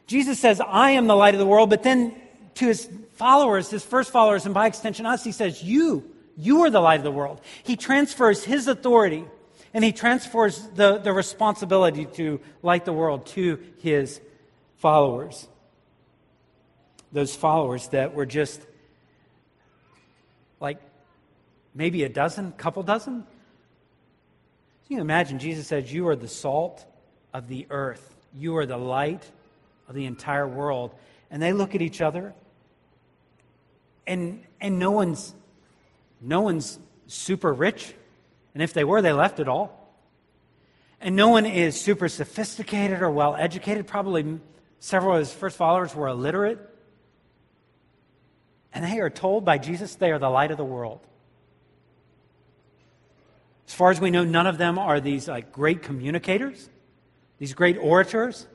Jesus 0.07 0.39
says, 0.39 0.61
I 0.61 0.91
am 0.93 1.07
the 1.07 1.17
light 1.17 1.35
of 1.35 1.41
the 1.41 1.47
world, 1.47 1.71
but 1.71 1.83
then 1.83 2.15
to 2.57 2.67
his 2.67 2.89
followers, 3.15 3.71
his 3.71 3.85
first 3.85 4.11
followers, 4.11 4.45
and 4.45 4.53
by 4.55 4.67
extension 4.67 5.07
us, 5.07 5.25
he 5.25 5.33
says, 5.33 5.63
You, 5.63 6.05
you 6.37 6.63
are 6.63 6.71
the 6.71 6.81
light 6.81 7.01
of 7.01 7.05
the 7.05 7.11
world. 7.11 7.41
He 7.63 7.77
transfers 7.77 8.45
his 8.45 8.69
authority 8.69 9.25
And 9.75 9.83
he 9.83 9.93
transfers 9.93 10.59
the, 10.75 10.99
the 10.99 11.13
responsibility 11.13 12.05
to 12.05 12.41
light 12.63 12.85
the 12.85 12.93
world 12.93 13.27
to 13.27 13.59
his 13.79 14.21
followers. 14.77 15.49
Those 17.13 17.35
followers 17.35 17.89
that 17.89 18.15
were 18.15 18.27
just 18.27 18.61
like 20.61 20.79
maybe 21.75 22.05
a 22.05 22.09
dozen, 22.09 22.53
couple 22.53 22.83
dozen. 22.83 23.25
So 24.83 24.95
you 24.95 25.01
imagine 25.01 25.39
Jesus 25.39 25.67
says, 25.67 25.93
You 25.93 26.09
are 26.09 26.17
the 26.17 26.29
salt 26.29 26.85
of 27.33 27.49
the 27.49 27.67
earth, 27.71 28.15
you 28.35 28.57
are 28.57 28.67
the 28.67 28.77
light 28.77 29.25
of 29.89 29.95
the 29.95 30.05
entire 30.05 30.47
world. 30.47 30.95
And 31.31 31.43
they 31.43 31.55
look 31.55 31.75
at 31.75 31.81
each 31.81 32.03
other, 32.03 32.35
and, 34.07 34.45
and 34.61 34.79
no 34.79 34.91
one's 34.91 35.35
no 36.23 36.41
one's 36.41 36.79
super 37.09 37.53
rich. 37.53 37.95
And 38.55 38.63
if 38.63 38.73
they 38.73 38.85
were, 38.85 39.03
they 39.03 39.13
left 39.13 39.41
it 39.41 39.49
all. 39.49 39.79
And 41.01 41.17
no 41.17 41.29
one 41.29 41.47
is 41.47 41.81
super 41.81 42.09
sophisticated 42.09 43.03
or 43.03 43.11
well 43.11 43.35
educated. 43.35 43.87
Probably 43.87 44.41
several 44.79 45.15
of 45.15 45.21
his 45.21 45.33
first 45.33 45.57
followers 45.57 45.95
were 45.95 46.09
illiterate. 46.09 46.59
And 48.73 48.85
they 48.85 49.01
are 49.01 49.11
told 49.11 49.45
by 49.45 49.59
Jesus 49.59 49.95
they 49.97 50.11
are 50.13 50.19
the 50.19 50.31
light 50.31 50.51
of 50.51 50.57
the 50.57 50.65
world. 50.65 51.01
As 53.67 53.75
far 53.75 53.91
as 53.91 54.01
we 54.01 54.11
know, 54.11 54.25
none 54.25 54.47
of 54.47 54.59
them 54.59 54.79
are 54.79 55.01
these 55.01 55.29
like 55.29 55.53
great 55.53 55.83
communicators, 55.83 56.69
these 57.39 57.55
great 57.55 57.79
orators. 57.79 58.47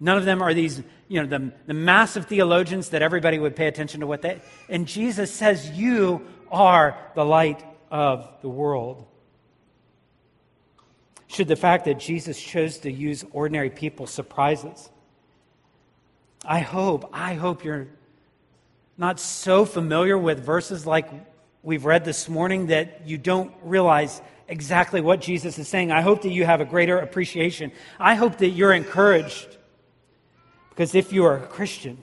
None 0.00 0.16
of 0.16 0.24
them 0.24 0.42
are 0.42 0.54
these, 0.54 0.80
you 1.08 1.20
know, 1.22 1.26
the, 1.26 1.52
the 1.66 1.74
massive 1.74 2.26
theologians 2.26 2.90
that 2.90 3.02
everybody 3.02 3.38
would 3.38 3.56
pay 3.56 3.66
attention 3.66 4.00
to 4.00 4.06
what 4.06 4.22
they. 4.22 4.40
And 4.68 4.86
Jesus 4.86 5.32
says, 5.32 5.70
You 5.70 6.26
are 6.50 6.96
the 7.14 7.24
light 7.24 7.64
of 7.90 8.30
the 8.42 8.48
world. 8.48 9.07
Should 11.28 11.48
the 11.48 11.56
fact 11.56 11.84
that 11.84 11.98
Jesus 11.98 12.40
chose 12.40 12.78
to 12.78 12.90
use 12.90 13.24
ordinary 13.32 13.70
people 13.70 14.06
surprise 14.06 14.64
us? 14.64 14.90
I 16.44 16.60
hope, 16.60 17.10
I 17.12 17.34
hope 17.34 17.64
you're 17.64 17.88
not 18.96 19.20
so 19.20 19.64
familiar 19.64 20.18
with 20.18 20.44
verses 20.44 20.86
like 20.86 21.08
we've 21.62 21.84
read 21.84 22.04
this 22.04 22.28
morning 22.28 22.66
that 22.68 23.06
you 23.06 23.18
don't 23.18 23.52
realize 23.62 24.20
exactly 24.48 25.00
what 25.00 25.20
Jesus 25.20 25.58
is 25.58 25.68
saying. 25.68 25.92
I 25.92 26.00
hope 26.00 26.22
that 26.22 26.30
you 26.30 26.44
have 26.44 26.60
a 26.60 26.64
greater 26.64 26.98
appreciation. 26.98 27.72
I 28.00 28.14
hope 28.14 28.38
that 28.38 28.48
you're 28.48 28.72
encouraged. 28.72 29.56
Because 30.70 30.94
if 30.94 31.12
you 31.12 31.24
are 31.24 31.36
a 31.36 31.46
Christian, 31.46 32.02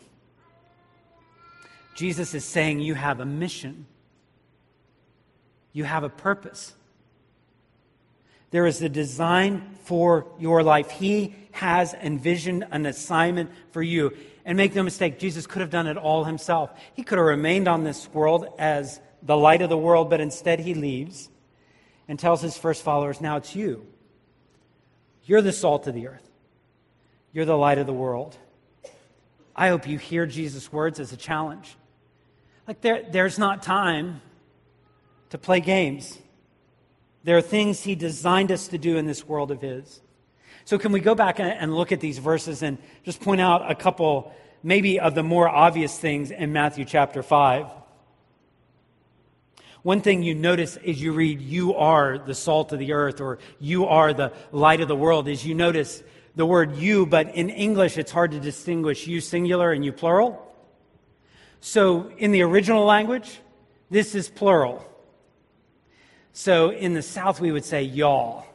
Jesus 1.96 2.34
is 2.34 2.46
saying 2.46 2.80
you 2.80 2.94
have 2.94 3.20
a 3.20 3.26
mission 3.26 3.88
you 5.76 5.84
have 5.84 6.06
a 6.06 6.10
purpose. 6.10 6.74
There 8.52 8.66
is 8.66 8.82
a 8.82 8.90
design 8.90 9.76
for 9.84 10.28
your 10.40 10.64
life. 10.64 10.92
He 10.92 11.36
has 11.52 11.94
envisioned 11.94 12.66
an 12.72 12.86
assignment 12.86 13.52
for 13.72 13.82
you. 13.82 14.16
And 14.44 14.58
make 14.58 14.76
no 14.76 14.84
mistake, 14.84 15.20
Jesus 15.20 15.48
could 15.48 15.62
have 15.62 15.70
done 15.70 15.88
it 15.88 15.98
all 15.98 16.24
himself. 16.24 16.70
He 16.94 17.04
could 17.04 17.18
have 17.18 17.26
remained 17.26 17.68
on 17.68 17.84
this 17.84 18.08
world 18.14 18.48
as 18.60 19.00
the 19.24 19.36
light 19.38 19.62
of 19.62 19.70
the 19.70 19.78
world, 19.78 20.10
but 20.10 20.22
instead 20.22 20.60
he 20.60 20.74
leaves 20.74 21.30
and 22.08 22.20
tells 22.20 22.42
his 22.42 22.58
first 22.58 22.84
followers, 22.84 23.22
Now 23.22 23.38
it's 23.38 23.56
you. 23.56 23.86
You're 25.24 25.42
the 25.42 25.52
salt 25.52 25.88
of 25.88 25.96
the 25.96 26.08
earth, 26.08 26.30
you're 27.34 27.46
the 27.46 27.58
light 27.58 27.80
of 27.80 27.88
the 27.88 27.94
world. 27.94 28.38
I 29.56 29.70
hope 29.70 29.88
you 29.88 29.98
hear 29.98 30.26
Jesus' 30.26 30.72
words 30.72 31.00
as 31.00 31.14
a 31.14 31.18
challenge. 31.18 31.78
Like, 32.68 32.82
there, 32.82 33.04
there's 33.10 33.40
not 33.40 33.64
time 33.64 34.22
to 35.30 35.38
play 35.38 35.62
games. 35.62 36.18
There 37.26 37.36
are 37.36 37.42
things 37.42 37.82
He 37.82 37.96
designed 37.96 38.52
us 38.52 38.68
to 38.68 38.78
do 38.78 38.98
in 38.98 39.08
this 39.08 39.28
world 39.28 39.50
of 39.50 39.60
His. 39.60 40.00
So, 40.64 40.78
can 40.78 40.92
we 40.92 41.00
go 41.00 41.16
back 41.16 41.40
and 41.40 41.76
look 41.76 41.92
at 41.92 42.00
these 42.00 42.20
verses 42.20 42.62
and 42.62 42.78
just 43.04 43.20
point 43.20 43.42
out 43.42 43.70
a 43.70 43.74
couple, 43.74 44.32
maybe, 44.64 45.00
of 45.00 45.16
the 45.16 45.24
more 45.24 45.50
obvious 45.50 45.98
things 45.98 46.30
in 46.30 46.54
Matthew 46.54 46.86
chapter 46.86 47.24
5? 47.24 47.66
One 49.82 50.02
thing 50.02 50.22
you 50.22 50.36
notice 50.36 50.78
as 50.78 51.02
you 51.02 51.14
read, 51.14 51.42
You 51.42 51.74
are 51.74 52.20
the 52.20 52.36
salt 52.36 52.72
of 52.74 52.80
the 52.80 52.94
earth, 52.94 53.20
or 53.20 53.40
You 53.60 53.86
are 53.86 54.14
the 54.14 54.32
light 54.52 54.82
of 54.82 54.88
the 54.88 54.96
world, 54.96 55.28
is 55.28 55.44
you 55.44 55.56
notice 55.56 56.04
the 56.36 56.46
word 56.46 56.76
you, 56.76 57.08
but 57.08 57.34
in 57.34 57.50
English 57.50 57.98
it's 57.98 58.12
hard 58.12 58.32
to 58.32 58.40
distinguish 58.40 59.08
you 59.08 59.20
singular 59.20 59.72
and 59.72 59.84
you 59.84 59.92
plural. 59.92 60.42
So, 61.60 62.12
in 62.20 62.32
the 62.32 62.44
original 62.44 62.86
language, 62.86 63.40
this 63.90 64.14
is 64.14 64.30
plural. 64.30 64.88
So 66.38 66.70
in 66.70 66.94
the 66.94 67.02
South, 67.02 67.40
we 67.40 67.54
would 67.54 67.64
say 67.64 67.84
y'all. 67.84 68.46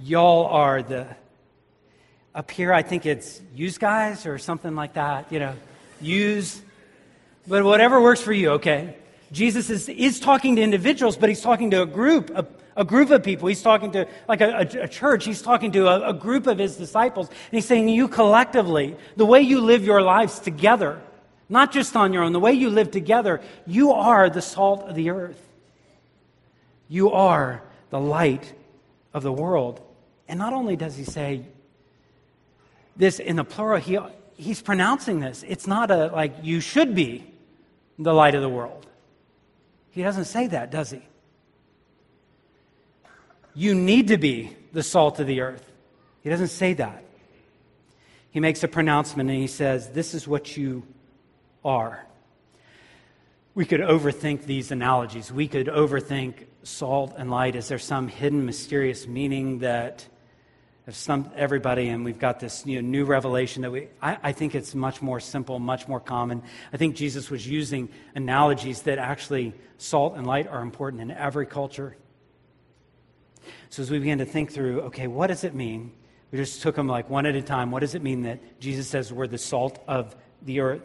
Y'all 0.00 0.46
are 0.46 0.80
the, 0.80 1.08
up 2.32 2.48
here, 2.48 2.72
I 2.72 2.82
think 2.82 3.06
it's 3.06 3.42
use 3.56 3.76
guys 3.76 4.24
or 4.24 4.38
something 4.38 4.76
like 4.76 4.92
that, 4.92 5.32
you 5.32 5.40
know, 5.40 5.54
use. 6.00 6.62
But 7.48 7.64
whatever 7.64 8.00
works 8.00 8.20
for 8.20 8.32
you, 8.32 8.50
okay? 8.50 8.94
Jesus 9.32 9.68
is, 9.68 9.88
is 9.88 10.20
talking 10.20 10.54
to 10.56 10.62
individuals, 10.62 11.16
but 11.16 11.28
he's 11.28 11.40
talking 11.40 11.72
to 11.72 11.82
a 11.82 11.86
group, 11.86 12.30
a, 12.30 12.46
a 12.76 12.84
group 12.84 13.10
of 13.10 13.24
people. 13.24 13.48
He's 13.48 13.62
talking 13.62 13.90
to 13.90 14.06
like 14.28 14.40
a, 14.40 14.58
a, 14.58 14.82
a 14.84 14.88
church. 14.88 15.24
He's 15.24 15.42
talking 15.42 15.72
to 15.72 15.88
a, 15.88 16.10
a 16.10 16.14
group 16.14 16.46
of 16.46 16.56
his 16.56 16.76
disciples. 16.76 17.30
And 17.30 17.50
he's 17.50 17.66
saying, 17.66 17.88
you 17.88 18.06
collectively, 18.06 18.94
the 19.16 19.26
way 19.26 19.40
you 19.40 19.60
live 19.60 19.84
your 19.84 20.00
lives 20.00 20.38
together, 20.38 21.02
not 21.48 21.72
just 21.72 21.96
on 21.96 22.12
your 22.12 22.22
own, 22.22 22.32
the 22.32 22.38
way 22.38 22.52
you 22.52 22.70
live 22.70 22.92
together, 22.92 23.40
you 23.66 23.90
are 23.90 24.30
the 24.30 24.40
salt 24.40 24.88
of 24.88 24.94
the 24.94 25.10
earth. 25.10 25.48
You 26.92 27.12
are 27.12 27.62
the 27.88 27.98
light 27.98 28.52
of 29.14 29.22
the 29.22 29.32
world. 29.32 29.80
And 30.28 30.38
not 30.38 30.52
only 30.52 30.76
does 30.76 30.94
he 30.94 31.04
say 31.04 31.46
this 32.96 33.18
in 33.18 33.36
the 33.36 33.44
plural, 33.44 33.80
he, 33.80 33.98
he's 34.36 34.60
pronouncing 34.60 35.20
this. 35.20 35.42
It's 35.48 35.66
not 35.66 35.90
a 35.90 36.08
like, 36.08 36.34
you 36.42 36.60
should 36.60 36.94
be 36.94 37.24
the 37.98 38.12
light 38.12 38.34
of 38.34 38.42
the 38.42 38.48
world. 38.50 38.86
He 39.92 40.02
doesn't 40.02 40.26
say 40.26 40.48
that, 40.48 40.70
does 40.70 40.90
he? 40.90 41.00
You 43.54 43.74
need 43.74 44.08
to 44.08 44.18
be 44.18 44.54
the 44.74 44.82
salt 44.82 45.18
of 45.18 45.26
the 45.26 45.40
earth. 45.40 45.64
He 46.22 46.28
doesn't 46.28 46.48
say 46.48 46.74
that. 46.74 47.02
He 48.32 48.38
makes 48.38 48.62
a 48.64 48.68
pronouncement 48.68 49.30
and 49.30 49.38
he 49.38 49.46
says, 49.46 49.88
This 49.88 50.12
is 50.12 50.28
what 50.28 50.58
you 50.58 50.82
are. 51.64 52.04
We 53.54 53.66
could 53.66 53.80
overthink 53.80 54.44
these 54.44 54.70
analogies. 54.70 55.30
We 55.30 55.46
could 55.46 55.66
overthink 55.66 56.46
salt 56.62 57.14
and 57.16 57.30
light? 57.30 57.56
Is 57.56 57.68
there 57.68 57.78
some 57.78 58.08
hidden, 58.08 58.44
mysterious 58.44 59.06
meaning 59.06 59.60
that 59.60 60.06
if 60.86 60.96
some 60.96 61.30
everybody 61.36 61.88
and 61.88 62.04
we've 62.04 62.18
got 62.18 62.40
this 62.40 62.66
you 62.66 62.80
know, 62.80 62.88
new 62.88 63.04
revelation 63.04 63.62
that 63.62 63.70
we 63.70 63.88
I, 64.00 64.18
I, 64.22 64.32
think 64.32 64.54
it's 64.54 64.74
much 64.74 65.00
more 65.00 65.20
simple 65.20 65.60
much 65.60 65.86
more 65.86 66.00
common. 66.00 66.42
I 66.72 66.76
think 66.76 66.96
jesus 66.96 67.30
was 67.30 67.46
using 67.46 67.88
analogies 68.16 68.82
that 68.82 68.98
actually 68.98 69.54
salt 69.78 70.16
and 70.16 70.26
light 70.26 70.48
are 70.48 70.60
important 70.60 71.02
in 71.02 71.12
every 71.12 71.46
culture. 71.46 71.96
So 73.70 73.82
as 73.82 73.92
we 73.92 74.00
begin 74.00 74.18
to 74.18 74.24
think 74.24 74.52
through 74.52 74.80
okay 74.82 75.06
what 75.06 75.28
does 75.28 75.44
it 75.44 75.54
mean? 75.54 75.92
We 76.32 76.38
just 76.38 76.62
took 76.62 76.74
them 76.74 76.88
like 76.88 77.08
one 77.08 77.26
at 77.26 77.36
a 77.36 77.42
time. 77.42 77.70
What 77.70 77.80
does 77.80 77.94
it 77.94 78.02
mean 78.02 78.22
that 78.22 78.58
jesus 78.58 78.88
says 78.88 79.12
we're 79.12 79.28
the 79.28 79.38
salt 79.38 79.78
of 79.86 80.16
the 80.42 80.60
earth? 80.60 80.82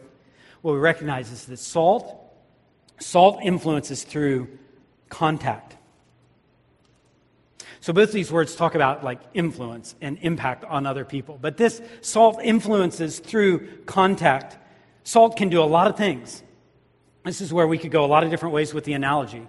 What 0.62 0.72
we 0.74 0.78
recognize 0.78 1.32
is 1.32 1.46
that 1.46 1.58
salt 1.58 2.27
salt 2.98 3.40
influences 3.42 4.04
through 4.04 4.48
contact. 5.08 5.76
So 7.80 7.92
both 7.92 8.12
these 8.12 8.30
words 8.30 8.54
talk 8.54 8.74
about 8.74 9.04
like 9.04 9.20
influence 9.34 9.94
and 10.00 10.18
impact 10.20 10.64
on 10.64 10.86
other 10.86 11.04
people. 11.04 11.38
But 11.40 11.56
this 11.56 11.80
salt 12.00 12.40
influences 12.42 13.18
through 13.18 13.66
contact. 13.86 14.58
Salt 15.04 15.36
can 15.36 15.48
do 15.48 15.62
a 15.62 15.64
lot 15.64 15.88
of 15.88 15.96
things. 15.96 16.42
This 17.24 17.40
is 17.40 17.52
where 17.52 17.66
we 17.66 17.78
could 17.78 17.90
go 17.90 18.04
a 18.04 18.06
lot 18.06 18.24
of 18.24 18.30
different 18.30 18.54
ways 18.54 18.74
with 18.74 18.84
the 18.84 18.94
analogy. 18.94 19.46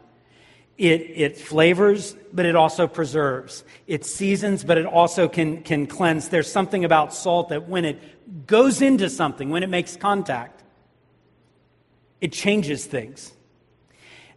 It, 0.77 1.01
it 1.01 1.38
flavors, 1.38 2.15
but 2.32 2.46
it 2.46 2.56
also 2.56 2.88
preserves. 2.88 3.65
It 3.86 4.06
seasons, 4.06 4.63
but 4.63 4.77
it 4.77 4.86
also 4.86 5.27
can, 5.27 5.62
can 5.63 5.88
cleanse. 5.88 6.29
There's 6.29 6.50
something 6.50 6.86
about 6.86 7.13
salt 7.13 7.50
that 7.50 7.68
when 7.68 7.84
it 7.84 8.48
goes 8.48 8.82
into 8.82 9.10
something, 9.10 9.50
when 9.50 9.63
it 9.63 9.70
makes 9.70 9.98
contact, 9.98 10.63
it 12.22 12.32
changes 12.32 12.86
things. 12.86 13.34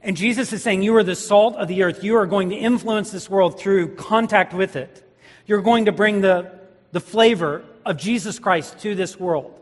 And 0.03 0.17
Jesus 0.17 0.53
is 0.53 0.63
saying, 0.63 0.83
You 0.83 0.97
are 0.97 1.05
the 1.05 1.15
salt 1.15 1.57
of 1.57 1.69
the 1.69 1.85
earth. 1.85 2.03
You 2.03 2.17
are 2.17 2.27
going 2.27 2.51
to 2.51 2.57
influence 2.57 3.11
this 3.11 3.31
world 3.31 3.59
through 3.59 3.95
contact 3.95 4.53
with 4.53 4.77
it. 4.77 5.09
You're 5.47 5.63
going 5.63 5.85
to 5.85 5.93
bring 5.93 6.21
the, 6.21 6.53
the 6.91 7.01
flavor 7.01 7.65
of 7.85 7.97
Jesus 7.97 8.39
Christ 8.39 8.81
to 8.81 8.95
this 8.95 9.19
world 9.19 9.59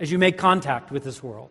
as 0.00 0.10
you 0.10 0.18
make 0.18 0.38
contact 0.38 0.90
with 0.90 1.04
this 1.04 1.22
world. 1.22 1.50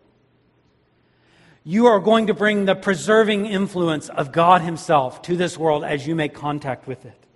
You 1.64 1.86
are 1.86 1.98
going 1.98 2.28
to 2.28 2.34
bring 2.34 2.64
the 2.64 2.76
preserving 2.76 3.46
influence 3.46 4.08
of 4.08 4.30
God 4.30 4.62
Himself 4.62 5.22
to 5.22 5.36
this 5.36 5.58
world 5.58 5.84
as 5.84 6.06
you 6.06 6.14
make 6.14 6.34
contact 6.34 6.86
with 6.86 7.04
it. 7.04 7.26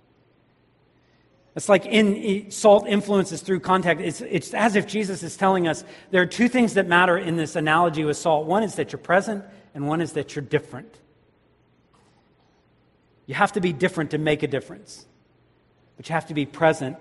It's 1.53 1.67
like 1.67 1.85
in 1.85 2.49
salt 2.49 2.87
influences 2.87 3.41
through 3.41 3.59
contact. 3.59 3.99
It's, 3.99 4.21
it's 4.21 4.53
as 4.53 4.77
if 4.77 4.87
Jesus 4.87 5.21
is 5.21 5.35
telling 5.35 5.67
us 5.67 5.83
there 6.09 6.21
are 6.21 6.27
two 6.27 6.47
things 6.47 6.75
that 6.75 6.87
matter 6.87 7.17
in 7.17 7.35
this 7.35 7.57
analogy 7.57 8.05
with 8.05 8.15
salt. 8.15 8.47
One 8.47 8.63
is 8.63 8.75
that 8.75 8.93
you're 8.93 8.99
present, 8.99 9.43
and 9.73 9.87
one 9.87 10.01
is 10.01 10.13
that 10.13 10.35
you're 10.35 10.43
different. 10.43 10.99
You 13.25 13.35
have 13.35 13.53
to 13.53 13.61
be 13.61 13.71
different 13.71 14.11
to 14.11 14.17
make 14.17 14.43
a 14.43 14.47
difference, 14.47 15.05
but 15.95 16.09
you 16.09 16.13
have 16.13 16.27
to 16.27 16.33
be 16.33 16.45
present. 16.45 16.97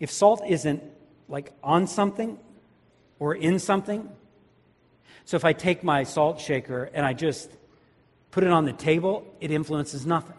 If 0.00 0.10
salt 0.10 0.42
isn't 0.48 0.82
like 1.28 1.52
on 1.62 1.86
something 1.86 2.38
or 3.18 3.34
in 3.34 3.58
something, 3.58 4.08
so 5.24 5.36
if 5.36 5.44
I 5.44 5.52
take 5.52 5.84
my 5.84 6.02
salt 6.02 6.40
shaker 6.40 6.90
and 6.92 7.06
I 7.06 7.12
just 7.12 7.50
put 8.32 8.42
it 8.42 8.50
on 8.50 8.64
the 8.64 8.72
table, 8.72 9.24
it 9.40 9.50
influences 9.50 10.04
nothing. 10.04 10.36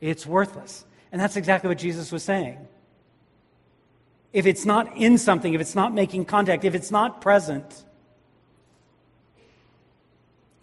It's 0.00 0.26
worthless. 0.26 0.84
And 1.10 1.20
that's 1.20 1.36
exactly 1.36 1.68
what 1.68 1.78
Jesus 1.78 2.12
was 2.12 2.22
saying. 2.22 2.58
If 4.32 4.46
it's 4.46 4.64
not 4.64 4.96
in 4.96 5.18
something, 5.18 5.54
if 5.54 5.60
it's 5.60 5.74
not 5.74 5.92
making 5.92 6.26
contact, 6.26 6.64
if 6.64 6.74
it's 6.74 6.92
not 6.92 7.20
present, 7.20 7.84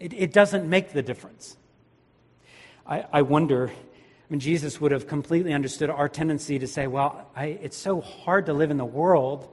it, 0.00 0.12
it 0.12 0.32
doesn't 0.32 0.68
make 0.68 0.92
the 0.92 1.02
difference. 1.02 1.56
I, 2.86 3.04
I 3.12 3.22
wonder, 3.22 3.68
I 3.68 4.30
mean, 4.30 4.40
Jesus 4.40 4.80
would 4.80 4.92
have 4.92 5.06
completely 5.06 5.52
understood 5.52 5.90
our 5.90 6.08
tendency 6.08 6.58
to 6.58 6.66
say, 6.66 6.86
well, 6.86 7.30
I, 7.36 7.58
it's 7.62 7.76
so 7.76 8.00
hard 8.00 8.46
to 8.46 8.52
live 8.52 8.70
in 8.70 8.76
the 8.76 8.84
world 8.84 9.48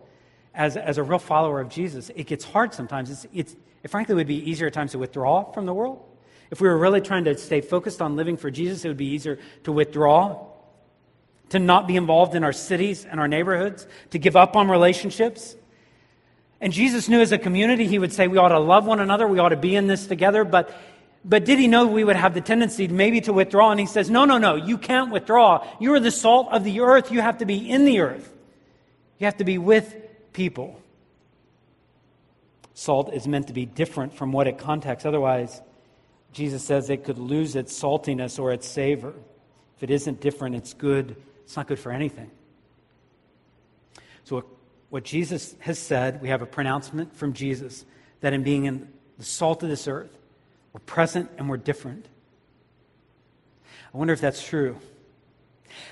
as, 0.54 0.78
as 0.78 0.98
a 0.98 1.04
real 1.04 1.20
follower 1.20 1.60
of 1.60 1.70
Jesus. 1.70 2.12
It 2.16 2.28
gets 2.28 2.46
hard 2.46 2.74
sometimes. 2.74 3.10
It's, 3.10 3.28
it's, 3.34 3.56
it 3.84 3.92
frankly 3.92 4.16
would 4.16 4.28
be 4.28 4.50
easier 4.50 4.68
at 4.68 4.74
times 4.74 4.92
to 4.92 5.00
withdraw 5.00 5.52
from 5.52 5.66
the 5.66 5.74
world. 5.74 6.04
If 6.52 6.62
we 6.62 6.68
were 6.68 6.78
really 6.78 7.02
trying 7.02 7.26
to 7.26 7.38
stay 7.38 7.62
focused 7.62 8.02
on 8.02 8.16
living 8.16 8.38
for 8.38 8.52
Jesus, 8.52 8.86
it 8.86 8.88
would 8.88 8.98
be 8.98 9.08
easier 9.08 9.40
to 9.64 9.72
withdraw, 9.72 10.48
to 11.50 11.60
not 11.60 11.88
be 11.88 11.96
involved 11.96 12.36
in 12.36 12.44
our 12.44 12.54
cities 12.54 13.06
and 13.06 13.20
our 13.20 13.28
neighborhoods, 13.28 13.88
to 14.12 14.20
give 14.20 14.36
up 14.36 14.56
on 14.56 14.70
relationships. 14.70 15.56
And 16.62 16.72
Jesus 16.72 17.10
knew 17.10 17.22
as 17.22 17.32
a 17.32 17.38
community, 17.38 17.86
he 17.86 18.00
would 18.00 18.14
say 18.14 18.28
we 18.28 18.38
ought 18.38 18.50
to 18.50 18.60
love 18.60 18.86
one 18.86 19.00
another, 19.00 19.28
we 19.28 19.40
ought 19.40 19.50
to 19.50 19.58
be 19.58 19.76
in 19.76 19.88
this 19.88 20.08
together, 20.08 20.44
but 20.44 20.74
but 21.28 21.44
did 21.44 21.58
he 21.58 21.68
know 21.68 21.88
we 21.88 22.04
would 22.04 22.16
have 22.16 22.36
the 22.36 22.42
tendency 22.42 22.88
maybe 22.88 23.20
to 23.22 23.34
withdraw? 23.34 23.72
And 23.72 23.80
he 23.80 23.88
says, 23.88 24.12
No, 24.12 24.26
no, 24.26 24.38
no, 24.38 24.56
you 24.56 24.78
can't 24.78 25.12
withdraw. 25.12 25.68
You 25.80 25.96
are 25.96 26.00
the 26.00 26.12
salt 26.12 26.50
of 26.52 26.64
the 26.64 26.82
earth. 26.82 27.12
You 27.12 27.20
have 27.20 27.40
to 27.40 27.46
be 27.46 27.68
in 27.68 27.84
the 27.84 28.00
earth. 28.02 28.32
You 29.18 29.26
have 29.26 29.38
to 29.38 29.44
be 29.44 29.58
with 29.58 29.96
people. 30.34 30.80
Salt 32.76 33.12
is 33.14 33.28
meant 33.28 33.48
to 33.48 33.54
be 33.54 33.66
different 33.66 34.14
from 34.14 34.32
what 34.32 34.46
it 34.46 34.60
contacts. 34.60 35.04
Otherwise, 35.04 35.62
Jesus 36.32 36.64
says 36.64 36.92
it 36.92 37.06
could 37.06 37.18
lose 37.18 37.56
its 37.56 37.78
saltiness 37.78 38.38
or 38.38 38.52
its 38.52 38.68
savor. 38.68 39.14
If 39.78 39.84
it 39.84 39.90
isn't 39.90 40.22
different, 40.22 40.56
it's 40.56 40.74
good. 40.74 41.16
It's 41.44 41.56
not 41.56 41.68
good 41.68 41.80
for 41.80 41.92
anything. 41.92 42.30
So, 44.26 44.46
what 44.96 45.04
Jesus 45.04 45.58
has 45.60 45.78
said, 45.78 46.22
we 46.22 46.30
have 46.30 46.42
a 46.42 46.46
pronouncement 46.46 47.14
from 47.14 47.34
Jesus 47.34 47.84
that 48.22 48.32
in 48.32 48.44
being 48.44 48.64
in 48.64 48.88
the 49.18 49.26
salt 49.26 49.62
of 49.62 49.68
this 49.68 49.90
earth, 49.90 50.18
we're 50.72 50.80
present 50.80 51.30
and 51.38 51.50
we're 51.50 51.58
different. 51.58 52.06
I 53.94 53.98
wonder 53.98 54.14
if 54.14 54.22
that's 54.22 54.42
true. 54.42 54.78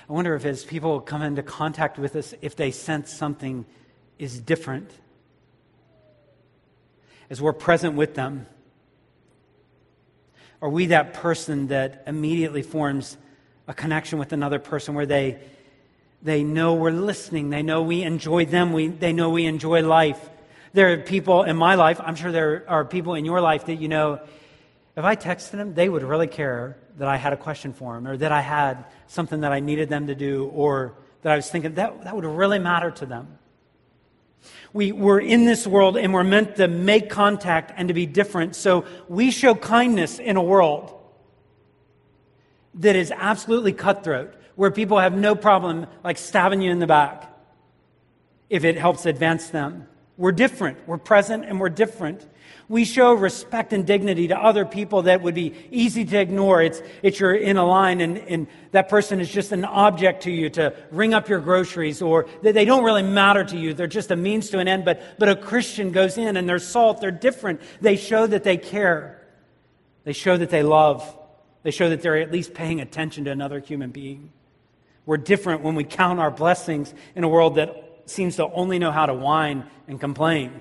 I 0.08 0.12
wonder 0.14 0.34
if 0.34 0.46
as 0.46 0.64
people 0.64 1.02
come 1.02 1.20
into 1.20 1.42
contact 1.42 1.98
with 1.98 2.16
us, 2.16 2.32
if 2.40 2.56
they 2.56 2.70
sense 2.70 3.12
something 3.12 3.66
is 4.18 4.40
different. 4.40 4.90
As 7.28 7.42
we're 7.42 7.52
present 7.52 7.96
with 7.96 8.14
them, 8.14 8.46
are 10.62 10.70
we 10.70 10.86
that 10.86 11.12
person 11.12 11.66
that 11.66 12.04
immediately 12.06 12.62
forms 12.62 13.18
a 13.68 13.74
connection 13.74 14.18
with 14.18 14.32
another 14.32 14.58
person 14.58 14.94
where 14.94 15.04
they, 15.04 15.40
they 16.24 16.42
know 16.42 16.74
we're 16.74 16.90
listening, 16.90 17.50
they 17.50 17.62
know 17.62 17.82
we 17.82 18.02
enjoy 18.02 18.46
them, 18.46 18.72
we, 18.72 18.88
they 18.88 19.12
know 19.12 19.30
we 19.30 19.44
enjoy 19.44 19.82
life? 19.82 20.30
There 20.72 20.92
are 20.92 20.96
people 20.96 21.44
in 21.44 21.56
my 21.56 21.76
life, 21.76 22.00
I'm 22.02 22.16
sure 22.16 22.32
there 22.32 22.64
are 22.66 22.84
people 22.84 23.14
in 23.14 23.24
your 23.24 23.40
life 23.40 23.66
that 23.66 23.76
you 23.76 23.88
know, 23.88 24.20
if 24.96 25.04
I 25.04 25.16
texted 25.16 25.52
them, 25.52 25.74
they 25.74 25.88
would 25.88 26.02
really 26.02 26.26
care 26.26 26.78
that 26.98 27.08
I 27.08 27.16
had 27.16 27.32
a 27.32 27.36
question 27.36 27.72
for 27.72 27.94
them 27.94 28.06
or 28.06 28.16
that 28.16 28.32
I 28.32 28.40
had 28.40 28.84
something 29.06 29.42
that 29.42 29.52
I 29.52 29.60
needed 29.60 29.88
them 29.88 30.06
to 30.06 30.14
do 30.14 30.46
or 30.54 30.94
that 31.22 31.32
I 31.32 31.36
was 31.36 31.50
thinking 31.50 31.74
that, 31.74 32.04
that 32.04 32.14
would 32.14 32.24
really 32.24 32.58
matter 32.58 32.90
to 32.90 33.06
them. 33.06 33.38
We, 34.72 34.92
we're 34.92 35.20
in 35.20 35.44
this 35.44 35.66
world 35.66 35.96
and 35.96 36.12
we're 36.12 36.24
meant 36.24 36.56
to 36.56 36.68
make 36.68 37.10
contact 37.10 37.72
and 37.76 37.88
to 37.88 37.94
be 37.94 38.06
different. 38.06 38.56
So 38.56 38.84
we 39.08 39.30
show 39.30 39.54
kindness 39.54 40.18
in 40.18 40.36
a 40.36 40.42
world 40.42 40.92
that 42.74 42.96
is 42.96 43.12
absolutely 43.14 43.72
cutthroat, 43.72 44.34
where 44.56 44.70
people 44.70 44.98
have 44.98 45.14
no 45.14 45.34
problem 45.34 45.86
like 46.02 46.18
stabbing 46.18 46.60
you 46.60 46.70
in 46.70 46.78
the 46.78 46.86
back 46.86 47.30
if 48.50 48.64
it 48.64 48.76
helps 48.76 49.06
advance 49.06 49.48
them. 49.48 49.86
We're 50.16 50.32
different. 50.32 50.86
We're 50.86 50.98
present 50.98 51.44
and 51.44 51.58
we're 51.58 51.70
different. 51.70 52.24
We 52.68 52.84
show 52.84 53.12
respect 53.12 53.72
and 53.72 53.86
dignity 53.86 54.28
to 54.28 54.38
other 54.38 54.64
people 54.64 55.02
that 55.02 55.20
would 55.22 55.34
be 55.34 55.54
easy 55.70 56.04
to 56.04 56.18
ignore. 56.18 56.62
It's, 56.62 56.80
it's 57.02 57.20
you're 57.20 57.34
in 57.34 57.56
a 57.56 57.66
line 57.66 58.00
and, 58.00 58.18
and 58.18 58.46
that 58.70 58.88
person 58.88 59.20
is 59.20 59.30
just 59.30 59.52
an 59.52 59.64
object 59.64 60.22
to 60.22 60.30
you 60.30 60.48
to 60.50 60.74
ring 60.90 61.12
up 61.12 61.28
your 61.28 61.40
groceries 61.40 62.00
or 62.00 62.26
they 62.42 62.64
don't 62.64 62.84
really 62.84 63.02
matter 63.02 63.44
to 63.44 63.56
you. 63.56 63.74
They're 63.74 63.86
just 63.86 64.10
a 64.12 64.16
means 64.16 64.50
to 64.50 64.60
an 64.60 64.68
end. 64.68 64.84
But, 64.84 65.18
but 65.18 65.28
a 65.28 65.36
Christian 65.36 65.90
goes 65.90 66.16
in 66.16 66.36
and 66.36 66.48
they're 66.48 66.58
salt. 66.58 67.00
They're 67.00 67.10
different. 67.10 67.60
They 67.80 67.96
show 67.96 68.26
that 68.26 68.44
they 68.44 68.56
care. 68.56 69.20
They 70.04 70.12
show 70.12 70.36
that 70.36 70.50
they 70.50 70.62
love. 70.62 71.18
They 71.64 71.70
show 71.70 71.88
that 71.90 72.02
they're 72.02 72.16
at 72.16 72.30
least 72.30 72.54
paying 72.54 72.80
attention 72.80 73.24
to 73.24 73.30
another 73.30 73.58
human 73.58 73.90
being. 73.90 74.30
We're 75.06 75.18
different 75.18 75.62
when 75.62 75.74
we 75.74 75.84
count 75.84 76.20
our 76.20 76.30
blessings 76.30 76.94
in 77.14 77.24
a 77.24 77.28
world 77.28 77.56
that 77.56 78.02
seems 78.06 78.36
to 78.36 78.46
only 78.46 78.78
know 78.78 78.90
how 78.90 79.06
to 79.06 79.14
whine 79.14 79.64
and 79.86 80.00
complain. 80.00 80.60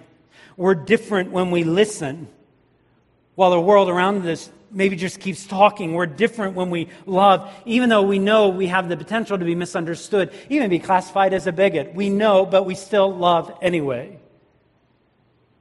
We're 0.57 0.75
different 0.75 1.31
when 1.31 1.51
we 1.51 1.63
listen 1.63 2.27
while 3.35 3.51
the 3.51 3.59
world 3.59 3.89
around 3.89 4.25
us 4.27 4.49
maybe 4.69 4.95
just 4.95 5.19
keeps 5.19 5.45
talking. 5.45 5.93
We're 5.93 6.05
different 6.05 6.55
when 6.55 6.69
we 6.69 6.89
love, 7.05 7.51
even 7.65 7.89
though 7.89 8.01
we 8.01 8.19
know 8.19 8.49
we 8.49 8.67
have 8.67 8.89
the 8.89 8.97
potential 8.97 9.37
to 9.37 9.45
be 9.45 9.55
misunderstood, 9.55 10.33
even 10.49 10.69
be 10.69 10.79
classified 10.79 11.33
as 11.33 11.47
a 11.47 11.51
bigot. 11.51 11.93
We 11.93 12.09
know, 12.09 12.45
but 12.45 12.65
we 12.65 12.75
still 12.75 13.13
love 13.13 13.55
anyway. 13.61 14.19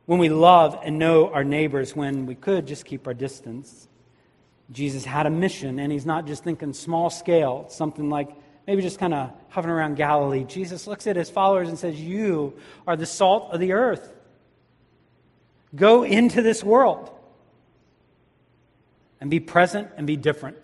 When 0.07 0.19
we 0.19 0.29
love 0.29 0.79
and 0.83 0.99
know 0.99 1.31
our 1.33 1.45
neighbors, 1.45 1.95
when 1.95 2.27
we 2.27 2.35
could 2.35 2.67
just 2.67 2.85
keep 2.85 3.07
our 3.07 3.15
distance. 3.15 3.89
Jesus 4.71 5.05
had 5.05 5.27
a 5.27 5.31
mission, 5.31 5.79
and 5.79 5.93
he's 5.93 6.07
not 6.07 6.27
just 6.27 6.43
thinking 6.43 6.73
small 6.73 7.11
scale, 7.11 7.67
something 7.69 8.09
like 8.09 8.31
maybe 8.67 8.83
just 8.83 8.99
kind 8.99 9.15
of 9.15 9.33
hovering 9.49 9.75
around 9.75 9.97
Galilee. 9.97 10.45
Jesus 10.45 10.87
looks 10.87 11.07
at 11.07 11.17
his 11.17 11.31
followers 11.31 11.69
and 11.69 11.79
says, 11.79 12.01
You 12.01 12.55
are 12.87 12.97
the 12.97 13.07
salt 13.07 13.53
of 13.53 13.61
the 13.61 13.73
earth. 13.73 14.13
Go 15.75 16.03
into 16.05 16.43
this 16.43 16.63
world 16.63 17.11
and 19.21 19.31
be 19.31 19.41
present 19.41 19.89
and 19.97 20.07
be 20.07 20.17
different. 20.17 20.59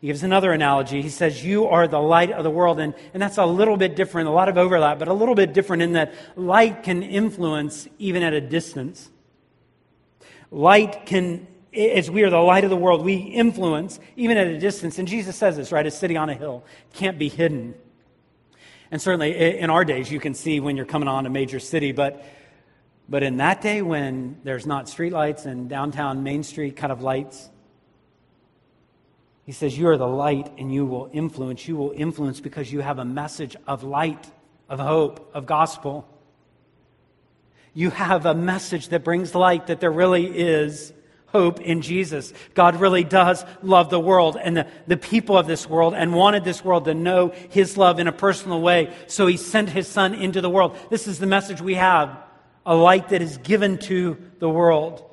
He 0.00 0.08
gives 0.08 0.22
another 0.22 0.52
analogy. 0.52 1.00
He 1.00 1.08
says, 1.08 1.44
You 1.44 1.66
are 1.66 1.88
the 1.88 2.00
light 2.00 2.30
of 2.30 2.44
the 2.44 2.50
world. 2.50 2.80
And, 2.80 2.94
and 3.14 3.22
that's 3.22 3.38
a 3.38 3.46
little 3.46 3.76
bit 3.76 3.96
different, 3.96 4.28
a 4.28 4.32
lot 4.32 4.48
of 4.48 4.58
overlap, 4.58 4.98
but 4.98 5.08
a 5.08 5.12
little 5.12 5.34
bit 5.34 5.52
different 5.52 5.82
in 5.82 5.92
that 5.92 6.14
light 6.36 6.82
can 6.82 7.02
influence 7.02 7.88
even 7.98 8.22
at 8.22 8.34
a 8.34 8.40
distance. 8.40 9.10
Light 10.50 11.06
can, 11.06 11.46
as 11.76 12.10
we 12.10 12.22
are 12.22 12.30
the 12.30 12.38
light 12.38 12.64
of 12.64 12.70
the 12.70 12.76
world, 12.76 13.04
we 13.04 13.16
influence 13.16 14.00
even 14.16 14.36
at 14.36 14.46
a 14.46 14.58
distance. 14.58 14.98
And 14.98 15.06
Jesus 15.06 15.36
says 15.36 15.56
this, 15.56 15.72
right? 15.72 15.86
A 15.86 15.90
city 15.90 16.16
on 16.16 16.30
a 16.30 16.34
hill 16.34 16.64
can't 16.94 17.18
be 17.18 17.28
hidden. 17.28 17.74
And 18.90 19.02
certainly 19.02 19.58
in 19.58 19.68
our 19.68 19.84
days, 19.84 20.10
you 20.10 20.20
can 20.20 20.34
see 20.34 20.60
when 20.60 20.76
you're 20.76 20.86
coming 20.86 21.08
on 21.08 21.26
a 21.26 21.30
major 21.30 21.58
city, 21.58 21.92
but 21.92 22.24
but 23.08 23.22
in 23.22 23.36
that 23.36 23.60
day 23.60 23.82
when 23.82 24.40
there's 24.42 24.66
not 24.66 24.86
streetlights 24.86 25.46
and 25.46 25.68
downtown 25.68 26.24
Main 26.24 26.42
Street 26.42 26.76
kind 26.76 26.92
of 26.92 27.02
lights, 27.02 27.50
he 29.44 29.52
says, 29.52 29.78
You 29.78 29.88
are 29.88 29.96
the 29.96 30.08
light 30.08 30.52
and 30.58 30.74
you 30.74 30.84
will 30.84 31.08
influence. 31.12 31.68
You 31.68 31.76
will 31.76 31.92
influence 31.92 32.40
because 32.40 32.72
you 32.72 32.80
have 32.80 32.98
a 32.98 33.04
message 33.04 33.54
of 33.66 33.84
light, 33.84 34.30
of 34.68 34.80
hope, 34.80 35.30
of 35.34 35.46
gospel. 35.46 36.08
You 37.74 37.90
have 37.90 38.26
a 38.26 38.34
message 38.34 38.88
that 38.88 39.04
brings 39.04 39.34
light 39.34 39.68
that 39.68 39.78
there 39.80 39.92
really 39.92 40.26
is 40.26 40.92
hope 41.26 41.60
in 41.60 41.82
Jesus. 41.82 42.32
God 42.54 42.76
really 42.76 43.04
does 43.04 43.44
love 43.62 43.90
the 43.90 44.00
world 44.00 44.36
and 44.40 44.56
the, 44.56 44.66
the 44.86 44.96
people 44.96 45.36
of 45.36 45.46
this 45.46 45.68
world 45.68 45.94
and 45.94 46.14
wanted 46.14 46.44
this 46.44 46.64
world 46.64 46.84
to 46.86 46.94
know 46.94 47.32
his 47.50 47.76
love 47.76 47.98
in 47.98 48.08
a 48.08 48.12
personal 48.12 48.60
way. 48.60 48.94
So 49.06 49.26
he 49.26 49.36
sent 49.36 49.68
his 49.68 49.88
son 49.88 50.14
into 50.14 50.40
the 50.40 50.50
world. 50.50 50.78
This 50.90 51.08
is 51.08 51.18
the 51.18 51.26
message 51.26 51.60
we 51.60 51.74
have 51.74 52.16
a 52.64 52.74
light 52.74 53.10
that 53.10 53.22
is 53.22 53.38
given 53.38 53.78
to 53.78 54.16
the 54.38 54.48
world. 54.48 55.04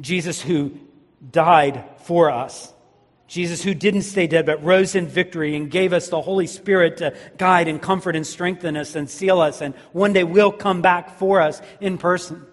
Jesus, 0.00 0.40
who 0.40 0.72
died 1.30 1.84
for 2.04 2.30
us. 2.30 2.72
Jesus, 3.28 3.62
who 3.62 3.72
didn't 3.72 4.02
stay 4.02 4.26
dead 4.26 4.44
but 4.44 4.62
rose 4.62 4.94
in 4.94 5.06
victory 5.06 5.56
and 5.56 5.70
gave 5.70 5.92
us 5.92 6.08
the 6.08 6.20
Holy 6.20 6.46
Spirit 6.46 6.98
to 6.98 7.16
guide 7.38 7.68
and 7.68 7.80
comfort 7.80 8.14
and 8.14 8.26
strengthen 8.26 8.76
us 8.76 8.94
and 8.94 9.08
seal 9.08 9.40
us, 9.40 9.62
and 9.62 9.74
one 9.92 10.12
day 10.12 10.24
will 10.24 10.52
come 10.52 10.82
back 10.82 11.16
for 11.18 11.40
us 11.40 11.62
in 11.80 11.96
person. 11.96 12.44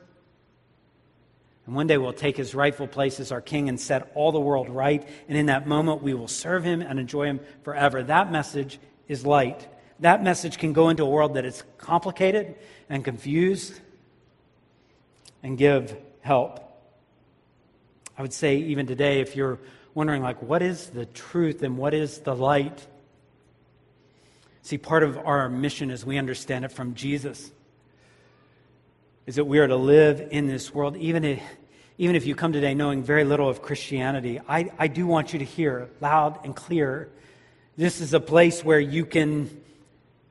And 1.70 1.76
one 1.76 1.86
day 1.86 2.00
we'll 2.00 2.14
take 2.14 2.36
his 2.36 2.56
rightful 2.56 2.88
place 2.88 3.20
as 3.20 3.32
our 3.32 3.42
king 3.42 3.70
and 3.70 3.80
set 3.80 4.12
all 4.16 4.32
the 4.32 4.40
world 4.40 4.72
right. 4.72 5.08
And 5.28 5.38
in 5.38 5.46
that 5.46 5.68
moment, 5.68 6.02
we 6.02 6.16
will 6.16 6.28
serve 6.28 6.64
him 6.64 6.82
and 6.82 7.00
enjoy 7.00 7.26
him 7.26 7.42
forever. 7.62 8.02
That 8.02 8.32
message 8.32 8.80
is 9.08 9.24
light. 9.24 9.68
That 10.00 10.24
message 10.24 10.58
can 10.58 10.74
go 10.74 10.90
into 10.90 11.04
a 11.04 11.08
world 11.08 11.36
that 11.36 11.46
is 11.46 11.64
complicated 11.78 12.56
and 12.90 13.06
confused 13.06 13.80
and 15.44 15.60
give 15.60 15.96
help. 16.22 16.60
I 18.18 18.24
would 18.24 18.34
say, 18.34 18.58
even 18.58 18.88
today, 18.88 19.22
if 19.22 19.36
you're 19.36 19.60
wondering, 19.94 20.24
like, 20.24 20.42
what 20.42 20.64
is 20.64 20.88
the 20.88 21.06
truth 21.06 21.62
and 21.62 21.78
what 21.78 21.94
is 21.94 22.18
the 22.22 22.36
light? 22.36 22.88
See, 24.64 24.80
part 24.80 25.04
of 25.04 25.20
our 25.20 25.50
mission 25.50 25.92
as 25.92 26.04
we 26.04 26.18
understand 26.18 26.66
it 26.66 26.72
from 26.72 26.96
Jesus 26.96 27.52
is 29.28 29.36
that 29.36 29.46
we 29.46 29.60
are 29.60 29.68
to 29.68 29.76
live 29.76 30.30
in 30.32 30.48
this 30.48 30.74
world, 30.74 30.98
even 30.98 31.24
if, 31.24 31.40
even 32.00 32.16
if 32.16 32.26
you 32.26 32.34
come 32.34 32.54
today 32.54 32.74
knowing 32.74 33.04
very 33.04 33.26
little 33.26 33.50
of 33.50 33.62
Christianity. 33.62 34.40
I, 34.48 34.72
I 34.80 34.88
do 34.88 35.06
want 35.06 35.34
you 35.34 35.40
to 35.40 35.46
hear 35.46 35.90
loud 36.00 36.40
and 36.46 36.56
clear 36.56 37.10
this 37.76 38.00
is 38.00 38.14
a 38.14 38.22
place 38.22 38.64
where 38.64 38.80
you 38.80 39.06
can, 39.06 39.50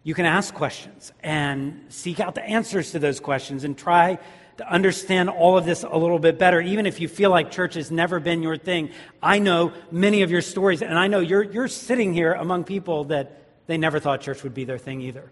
you 0.03 0.15
can 0.15 0.25
ask 0.25 0.55
questions 0.55 1.13
and 1.23 1.85
seek 1.91 2.21
out 2.21 2.35
the 2.35 2.43
answers 2.43 2.93
to 2.93 2.99
those 2.99 3.21
questions 3.21 3.65
and 3.65 3.77
try 3.77 4.19
to 4.57 4.67
understand 4.67 5.29
all 5.29 5.59
of 5.59 5.67
this 5.67 5.83
a 5.83 5.95
little 5.95 6.19
bit 6.19 6.39
better, 6.39 6.59
even 6.59 6.87
if 6.87 7.01
you 7.01 7.07
feel 7.07 7.29
like 7.29 7.51
church 7.51 7.75
has 7.75 7.91
never 7.91 8.19
been 8.19 8.43
your 8.43 8.57
thing. 8.57 8.91
I 9.23 9.39
know 9.39 9.75
many 9.91 10.23
of 10.23 10.31
your 10.31 10.41
stories, 10.41 10.81
and 10.81 10.99
I 10.99 11.07
know 11.07 11.21
you're, 11.21 11.43
you're 11.43 11.69
sitting 11.69 12.15
here 12.15 12.33
among 12.33 12.65
people 12.65 13.05
that 13.05 13.43
they 13.67 13.77
never 13.77 14.01
thought 14.01 14.23
church 14.23 14.43
would 14.43 14.55
be 14.55 14.65
their 14.65 14.79
thing 14.79 15.03
either. 15.03 15.31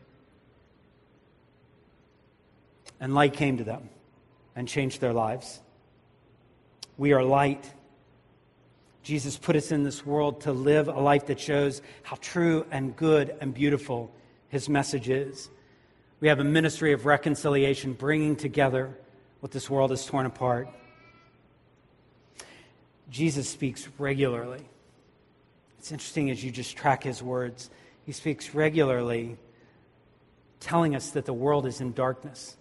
And 3.00 3.14
light 3.14 3.32
came 3.32 3.56
to 3.56 3.64
them 3.64 3.88
and 4.54 4.68
changed 4.68 5.00
their 5.00 5.14
lives. 5.14 5.60
We 6.98 7.12
are 7.12 7.22
light. 7.22 7.72
Jesus 9.02 9.36
put 9.36 9.54
us 9.54 9.70
in 9.70 9.82
this 9.82 10.04
world 10.04 10.40
to 10.42 10.52
live 10.52 10.88
a 10.88 10.92
life 10.92 11.26
that 11.26 11.38
shows 11.38 11.82
how 12.02 12.16
true 12.20 12.66
and 12.70 12.96
good 12.96 13.36
and 13.40 13.52
beautiful 13.52 14.10
his 14.48 14.68
message 14.68 15.08
is. 15.08 15.50
We 16.20 16.28
have 16.28 16.40
a 16.40 16.44
ministry 16.44 16.92
of 16.92 17.04
reconciliation, 17.04 17.92
bringing 17.92 18.36
together 18.36 18.96
what 19.40 19.52
this 19.52 19.68
world 19.68 19.90
has 19.90 20.06
torn 20.06 20.26
apart. 20.26 20.68
Jesus 23.10 23.48
speaks 23.48 23.86
regularly. 23.98 24.64
It's 25.78 25.92
interesting 25.92 26.30
as 26.30 26.42
you 26.42 26.50
just 26.50 26.76
track 26.76 27.04
his 27.04 27.22
words. 27.22 27.70
He 28.06 28.12
speaks 28.12 28.54
regularly, 28.54 29.36
telling 30.58 30.96
us 30.96 31.10
that 31.10 31.26
the 31.26 31.34
world 31.34 31.66
is 31.66 31.80
in 31.80 31.92
darkness. 31.92 32.56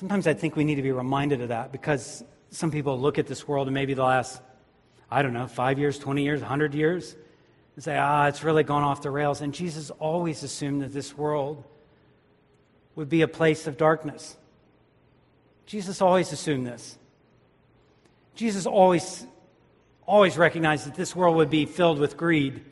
Sometimes 0.00 0.26
I 0.26 0.32
think 0.32 0.56
we 0.56 0.64
need 0.64 0.76
to 0.76 0.82
be 0.82 0.92
reminded 0.92 1.42
of 1.42 1.50
that 1.50 1.72
because 1.72 2.24
some 2.48 2.70
people 2.70 2.98
look 2.98 3.18
at 3.18 3.26
this 3.26 3.46
world 3.46 3.66
and 3.66 3.74
maybe 3.74 3.92
the 3.92 4.02
last, 4.02 4.40
I 5.10 5.20
don't 5.20 5.34
know, 5.34 5.46
five 5.46 5.78
years, 5.78 5.98
20 5.98 6.24
years, 6.24 6.40
100 6.40 6.74
years, 6.74 7.14
and 7.74 7.84
say, 7.84 7.98
ah, 7.98 8.26
it's 8.26 8.42
really 8.42 8.62
gone 8.62 8.82
off 8.82 9.02
the 9.02 9.10
rails. 9.10 9.42
And 9.42 9.52
Jesus 9.52 9.90
always 9.90 10.42
assumed 10.42 10.80
that 10.80 10.94
this 10.94 11.18
world 11.18 11.62
would 12.94 13.10
be 13.10 13.20
a 13.20 13.28
place 13.28 13.66
of 13.66 13.76
darkness. 13.76 14.38
Jesus 15.66 16.00
always 16.00 16.32
assumed 16.32 16.66
this. 16.66 16.96
Jesus 18.34 18.64
always, 18.64 19.26
always 20.06 20.38
recognized 20.38 20.86
that 20.86 20.94
this 20.94 21.14
world 21.14 21.36
would 21.36 21.50
be 21.50 21.66
filled 21.66 21.98
with 21.98 22.16
greed 22.16 22.64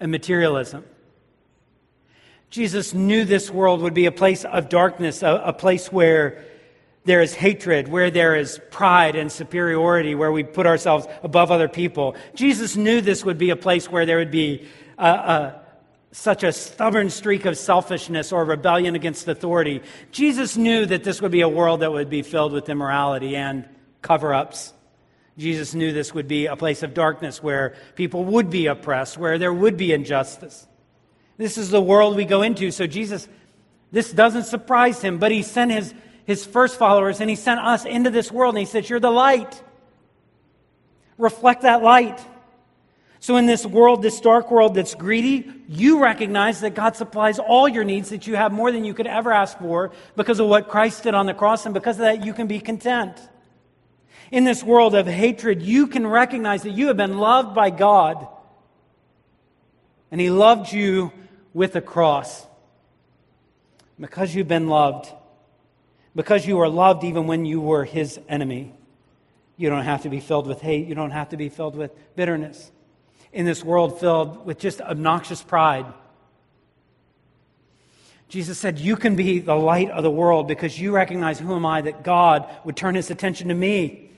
and 0.00 0.10
materialism. 0.10 0.84
Jesus 2.50 2.94
knew 2.94 3.24
this 3.24 3.50
world 3.50 3.82
would 3.82 3.94
be 3.94 4.06
a 4.06 4.12
place 4.12 4.44
of 4.44 4.68
darkness, 4.68 5.22
a, 5.22 5.42
a 5.44 5.52
place 5.52 5.92
where 5.92 6.44
there 7.04 7.20
is 7.20 7.34
hatred, 7.34 7.88
where 7.88 8.10
there 8.10 8.36
is 8.36 8.60
pride 8.70 9.16
and 9.16 9.30
superiority, 9.30 10.14
where 10.14 10.32
we 10.32 10.44
put 10.44 10.66
ourselves 10.66 11.06
above 11.22 11.50
other 11.50 11.68
people. 11.68 12.16
Jesus 12.34 12.76
knew 12.76 13.00
this 13.00 13.24
would 13.24 13.38
be 13.38 13.50
a 13.50 13.56
place 13.56 13.90
where 13.90 14.06
there 14.06 14.18
would 14.18 14.30
be 14.30 14.68
a, 14.98 15.08
a 15.08 15.60
such 16.10 16.42
a 16.42 16.52
stubborn 16.52 17.10
streak 17.10 17.44
of 17.44 17.56
selfishness 17.56 18.32
or 18.32 18.44
rebellion 18.44 18.94
against 18.94 19.28
authority. 19.28 19.82
Jesus 20.10 20.56
knew 20.56 20.86
that 20.86 21.04
this 21.04 21.20
would 21.20 21.30
be 21.30 21.42
a 21.42 21.48
world 21.48 21.80
that 21.80 21.92
would 21.92 22.08
be 22.08 22.22
filled 22.22 22.52
with 22.52 22.68
immorality 22.68 23.36
and 23.36 23.68
cover 24.00 24.32
ups. 24.32 24.72
Jesus 25.36 25.74
knew 25.74 25.92
this 25.92 26.14
would 26.14 26.26
be 26.26 26.46
a 26.46 26.56
place 26.56 26.82
of 26.82 26.94
darkness 26.94 27.42
where 27.42 27.76
people 27.94 28.24
would 28.24 28.50
be 28.50 28.66
oppressed, 28.66 29.18
where 29.18 29.38
there 29.38 29.52
would 29.52 29.76
be 29.76 29.92
injustice. 29.92 30.66
This 31.38 31.56
is 31.56 31.70
the 31.70 31.80
world 31.80 32.16
we 32.16 32.24
go 32.24 32.42
into. 32.42 32.70
So 32.70 32.86
Jesus, 32.86 33.26
this 33.90 34.12
doesn't 34.12 34.44
surprise 34.44 35.00
him, 35.00 35.18
but 35.18 35.32
he 35.32 35.42
sent 35.42 35.70
his, 35.70 35.94
his 36.26 36.44
first 36.44 36.78
followers 36.78 37.20
and 37.20 37.30
he 37.30 37.36
sent 37.36 37.60
us 37.60 37.86
into 37.86 38.10
this 38.10 38.30
world 38.30 38.54
and 38.54 38.60
he 38.60 38.66
said, 38.66 38.88
You're 38.90 39.00
the 39.00 39.10
light. 39.10 39.62
Reflect 41.16 41.62
that 41.62 41.82
light. 41.82 42.20
So, 43.20 43.36
in 43.36 43.46
this 43.46 43.66
world, 43.66 44.00
this 44.00 44.20
dark 44.20 44.50
world 44.50 44.74
that's 44.74 44.94
greedy, 44.94 45.50
you 45.68 46.00
recognize 46.00 46.60
that 46.60 46.74
God 46.74 46.94
supplies 46.94 47.40
all 47.40 47.68
your 47.68 47.82
needs, 47.82 48.10
that 48.10 48.28
you 48.28 48.36
have 48.36 48.52
more 48.52 48.70
than 48.70 48.84
you 48.84 48.94
could 48.94 49.08
ever 49.08 49.32
ask 49.32 49.58
for 49.58 49.90
because 50.14 50.38
of 50.38 50.46
what 50.46 50.68
Christ 50.68 51.02
did 51.02 51.14
on 51.14 51.26
the 51.26 51.34
cross, 51.34 51.64
and 51.66 51.74
because 51.74 51.96
of 51.96 52.02
that, 52.02 52.24
you 52.24 52.32
can 52.32 52.46
be 52.46 52.60
content. 52.60 53.16
In 54.30 54.44
this 54.44 54.62
world 54.62 54.94
of 54.94 55.08
hatred, 55.08 55.62
you 55.62 55.88
can 55.88 56.06
recognize 56.06 56.62
that 56.62 56.70
you 56.70 56.88
have 56.88 56.96
been 56.96 57.18
loved 57.18 57.56
by 57.56 57.70
God, 57.70 58.28
and 60.12 60.20
He 60.20 60.30
loved 60.30 60.72
you 60.72 61.12
with 61.54 61.76
a 61.76 61.80
cross. 61.80 62.46
Because 64.00 64.34
you've 64.34 64.48
been 64.48 64.68
loved, 64.68 65.12
because 66.14 66.46
you 66.46 66.56
were 66.56 66.68
loved 66.68 67.04
even 67.04 67.26
when 67.26 67.44
you 67.44 67.60
were 67.60 67.84
His 67.84 68.20
enemy, 68.28 68.72
you 69.56 69.68
don't 69.68 69.84
have 69.84 70.02
to 70.02 70.08
be 70.08 70.20
filled 70.20 70.46
with 70.46 70.60
hate, 70.60 70.86
you 70.86 70.94
don't 70.94 71.10
have 71.10 71.30
to 71.30 71.36
be 71.36 71.48
filled 71.48 71.74
with 71.74 71.90
bitterness 72.14 72.70
in 73.32 73.44
this 73.44 73.62
world 73.62 74.00
filled 74.00 74.46
with 74.46 74.58
just 74.58 74.80
obnoxious 74.80 75.42
pride. 75.42 75.86
Jesus 78.28 78.58
said, 78.58 78.78
You 78.78 78.96
can 78.96 79.16
be 79.16 79.38
the 79.38 79.54
light 79.54 79.90
of 79.90 80.02
the 80.02 80.10
world 80.10 80.48
because 80.48 80.78
you 80.78 80.92
recognize 80.92 81.38
who 81.38 81.54
am 81.54 81.64
I 81.64 81.80
that 81.82 82.04
God 82.04 82.48
would 82.64 82.76
turn 82.76 82.94
his 82.94 83.10
attention 83.10 83.48
to 83.48 83.54
me. 83.54 84.10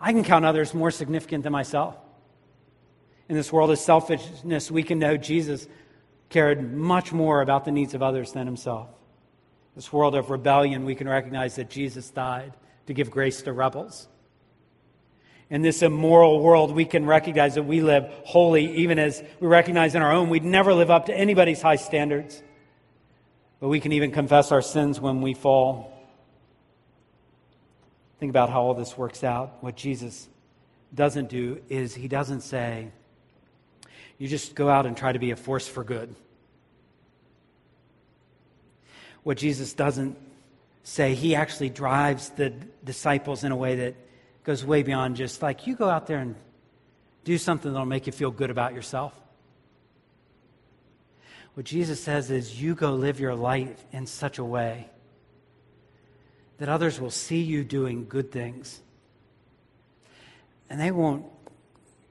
I 0.00 0.12
can 0.12 0.24
count 0.24 0.44
others 0.44 0.74
more 0.74 0.90
significant 0.90 1.44
than 1.44 1.52
myself. 1.52 1.96
In 3.28 3.34
this 3.34 3.52
world 3.52 3.70
of 3.70 3.78
selfishness, 3.78 4.70
we 4.70 4.82
can 4.82 4.98
know 4.98 5.16
Jesus 5.16 5.66
cared 6.28 6.72
much 6.72 7.12
more 7.12 7.40
about 7.40 7.64
the 7.64 7.72
needs 7.72 7.94
of 7.94 8.02
others 8.02 8.32
than 8.32 8.46
himself. 8.46 8.88
This 9.74 9.92
world 9.92 10.14
of 10.14 10.30
rebellion, 10.30 10.84
we 10.84 10.94
can 10.94 11.08
recognize 11.08 11.56
that 11.56 11.70
Jesus 11.70 12.10
died 12.10 12.54
to 12.86 12.94
give 12.94 13.10
grace 13.10 13.42
to 13.42 13.52
rebels 13.52 14.08
in 15.48 15.62
this 15.62 15.82
immoral 15.82 16.40
world, 16.40 16.72
we 16.72 16.84
can 16.84 17.06
recognize 17.06 17.54
that 17.54 17.62
we 17.62 17.80
live 17.80 18.10
holy, 18.24 18.78
even 18.78 18.98
as 18.98 19.22
we 19.38 19.46
recognize 19.46 19.94
in 19.94 20.02
our 20.02 20.12
own 20.12 20.28
we'd 20.28 20.44
never 20.44 20.74
live 20.74 20.90
up 20.90 21.06
to 21.06 21.14
anybody's 21.14 21.62
high 21.62 21.76
standards. 21.76 22.42
But 23.60 23.68
we 23.68 23.80
can 23.80 23.92
even 23.92 24.10
confess 24.10 24.50
our 24.50 24.60
sins 24.60 25.00
when 25.00 25.22
we 25.22 25.34
fall. 25.34 25.92
Think 28.18 28.30
about 28.30 28.50
how 28.50 28.62
all 28.62 28.74
this 28.74 28.98
works 28.98 29.22
out. 29.22 29.62
What 29.62 29.76
Jesus 29.76 30.28
doesn't 30.94 31.28
do 31.28 31.60
is 31.68 31.94
he 31.94 32.08
doesn't 32.08 32.40
say, 32.40 32.90
you 34.18 34.28
just 34.28 34.54
go 34.54 34.68
out 34.68 34.86
and 34.86 34.96
try 34.96 35.12
to 35.12 35.18
be 35.18 35.30
a 35.30 35.36
force 35.36 35.68
for 35.68 35.84
good. 35.84 36.14
What 39.22 39.38
Jesus 39.38 39.74
doesn't 39.74 40.16
say, 40.82 41.14
he 41.14 41.34
actually 41.34 41.70
drives 41.70 42.30
the 42.30 42.50
disciples 42.84 43.44
in 43.44 43.52
a 43.52 43.56
way 43.56 43.76
that 43.76 43.94
goes 44.44 44.64
way 44.64 44.82
beyond 44.82 45.16
just 45.16 45.42
like 45.42 45.66
you 45.66 45.74
go 45.74 45.88
out 45.88 46.06
there 46.06 46.18
and 46.18 46.36
do 47.24 47.36
something 47.36 47.72
that'll 47.72 47.86
make 47.86 48.06
you 48.06 48.12
feel 48.12 48.30
good 48.30 48.50
about 48.50 48.72
yourself. 48.72 49.12
What 51.54 51.66
Jesus 51.66 52.00
says 52.00 52.30
is 52.30 52.60
you 52.60 52.74
go 52.74 52.92
live 52.92 53.18
your 53.18 53.34
life 53.34 53.84
in 53.90 54.06
such 54.06 54.38
a 54.38 54.44
way 54.44 54.88
that 56.58 56.68
others 56.68 57.00
will 57.00 57.10
see 57.10 57.40
you 57.40 57.64
doing 57.64 58.06
good 58.08 58.30
things. 58.30 58.80
And 60.70 60.80
they 60.80 60.90
won't 60.90 61.24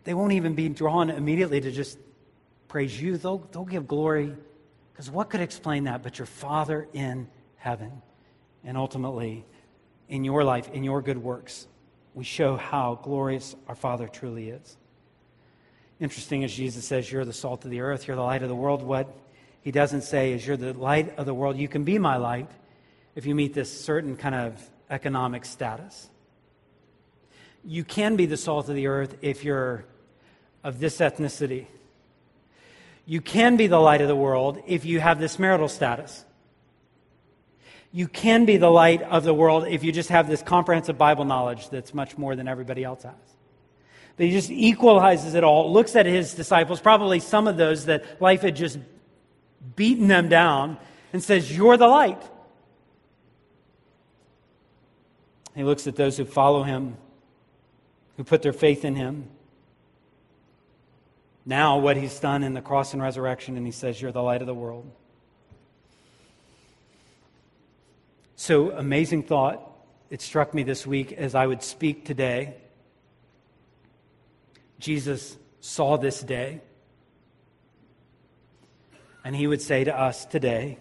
they 0.06 0.14
won't 0.14 0.34
even 0.34 0.56
be 0.56 0.70
drawn 0.70 1.10
immediately 1.10 1.60
to 1.60 1.72
just 1.72 2.00
praise 2.68 3.00
you. 3.00 3.18
They'll, 3.18 3.40
they'll 3.52 3.66
give 3.66 3.88
glory. 3.88 4.34
Because 4.94 5.12
what 5.12 5.30
could 5.30 5.42
explain 5.42 5.84
that 5.84 6.02
but 6.02 6.18
your 6.18 6.26
Father 6.26 6.88
in 6.94 7.28
heaven? 7.58 8.02
And 8.64 8.78
ultimately, 8.78 9.46
in 10.08 10.24
your 10.24 10.44
life, 10.44 10.70
in 10.72 10.84
your 10.84 11.02
good 11.02 11.18
works 11.18 11.68
we 12.16 12.24
show 12.24 12.56
how 12.56 12.98
glorious 13.04 13.56
our 13.68 13.76
Father 13.76 14.08
truly 14.08 14.50
is. 14.50 14.78
Interesting 16.00 16.44
as 16.46 16.54
Jesus 16.54 16.86
says, 16.86 17.12
You're 17.12 17.26
the 17.26 17.34
salt 17.34 17.66
of 17.66 17.72
the 17.72 17.82
earth, 17.82 18.08
you're 18.08 18.16
the 18.16 18.24
light 18.24 18.42
of 18.42 18.50
the 18.50 18.56
world. 18.56 18.82
What 18.82 19.14
he 19.62 19.72
doesn't 19.72 20.02
say 20.02 20.32
is, 20.32 20.48
You're 20.48 20.58
the 20.58 20.74
light 20.74 21.18
of 21.18 21.26
the 21.26 21.34
world. 21.34 21.58
You 21.58 21.68
can 21.68 21.84
be 21.84 22.00
my 22.00 22.16
light 22.16 22.50
if 23.16 23.26
you 23.26 23.36
meet 23.36 23.54
this 23.54 23.70
certain 23.82 24.16
kind 24.16 24.34
of 24.34 24.70
economic 24.90 25.44
status. 25.46 26.10
You 27.66 27.84
can 27.84 28.16
be 28.16 28.26
the 28.26 28.38
salt 28.38 28.70
of 28.70 28.76
the 28.76 28.88
earth 28.88 29.18
if 29.22 29.44
you're 29.44 29.86
of 30.66 30.82
this 30.82 30.98
ethnicity. 30.98 31.68
You 33.06 33.22
can 33.22 33.56
be 33.56 33.68
the 33.68 33.80
light 33.80 34.02
of 34.02 34.10
the 34.10 34.16
world 34.16 34.62
if 34.68 34.84
you 34.84 35.00
have 35.00 35.22
this 35.22 35.40
marital 35.40 35.70
status 35.70 36.26
you 37.96 38.10
can 38.10 38.44
be 38.44 38.58
the 38.58 38.70
light 38.70 39.02
of 39.04 39.24
the 39.24 39.34
world 39.34 39.66
if 39.70 39.82
you 39.82 39.94
just 39.94 40.10
have 40.10 40.28
this 40.28 40.42
comprehensive 40.42 40.98
Bible 40.98 41.24
knowledge 41.24 41.70
that's 41.70 41.94
much 41.94 42.18
more 42.18 42.36
than 42.36 42.46
everybody 42.46 42.84
else 42.84 43.04
has. 43.04 43.14
But 44.18 44.26
he 44.26 44.34
just 44.34 44.52
equalizes 44.52 45.34
it 45.34 45.46
all, 45.46 45.72
looks 45.72 45.96
at 45.96 46.06
his 46.06 46.34
disciples, 46.34 46.82
probably 46.82 47.22
some 47.22 47.48
of 47.48 47.56
those 47.56 47.86
that 47.86 48.22
life 48.22 48.42
had 48.42 48.58
just 48.58 48.80
beaten 49.78 50.10
them 50.10 50.28
down, 50.28 50.78
and 51.14 51.24
says, 51.24 51.56
You're 51.56 51.78
the 51.78 51.88
light. 51.88 52.22
He 55.56 55.64
looks 55.64 55.88
at 55.88 55.96
those 55.96 56.18
who 56.18 56.26
follow 56.26 56.64
him 56.64 56.98
who 58.18 58.26
put 58.26 58.42
their 58.42 58.52
faith 58.52 58.84
in 58.84 58.98
him. 58.98 59.30
Now, 61.46 61.78
what 61.78 61.96
he's 61.96 62.20
done 62.20 62.44
in 62.44 62.54
the 62.54 62.62
cross 62.62 62.94
and 62.94 63.02
resurrection, 63.02 63.56
and 63.56 63.66
he 63.66 63.72
says, 63.72 64.02
You're 64.02 64.12
the 64.12 64.24
light 64.24 64.42
of 64.42 64.48
the 64.48 64.54
world. 64.54 64.92
So, 68.36 68.72
amazing 68.72 69.24
thought. 69.24 69.62
It 70.10 70.22
struck 70.22 70.54
me 70.54 70.64
this 70.64 70.86
week 70.86 71.12
as 71.14 71.36
I 71.36 71.48
would 71.48 71.64
speak 71.64 72.06
today. 72.06 72.56
Jesus 74.80 75.36
saw 75.62 75.98
this 75.98 76.22
day, 76.22 76.62
and 79.24 79.36
he 79.36 79.48
would 79.48 79.62
say 79.62 79.84
to 79.84 80.00
us 80.00 80.26
today, 80.26 80.78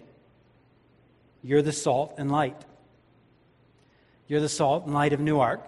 You're 1.43 1.61
the 1.61 1.71
salt 1.71 2.15
and 2.17 2.31
light. 2.31 2.59
You're 4.27 4.41
the 4.41 4.49
salt 4.49 4.85
and 4.85 4.93
light 4.93 5.13
of 5.13 5.19
Newark. 5.19 5.61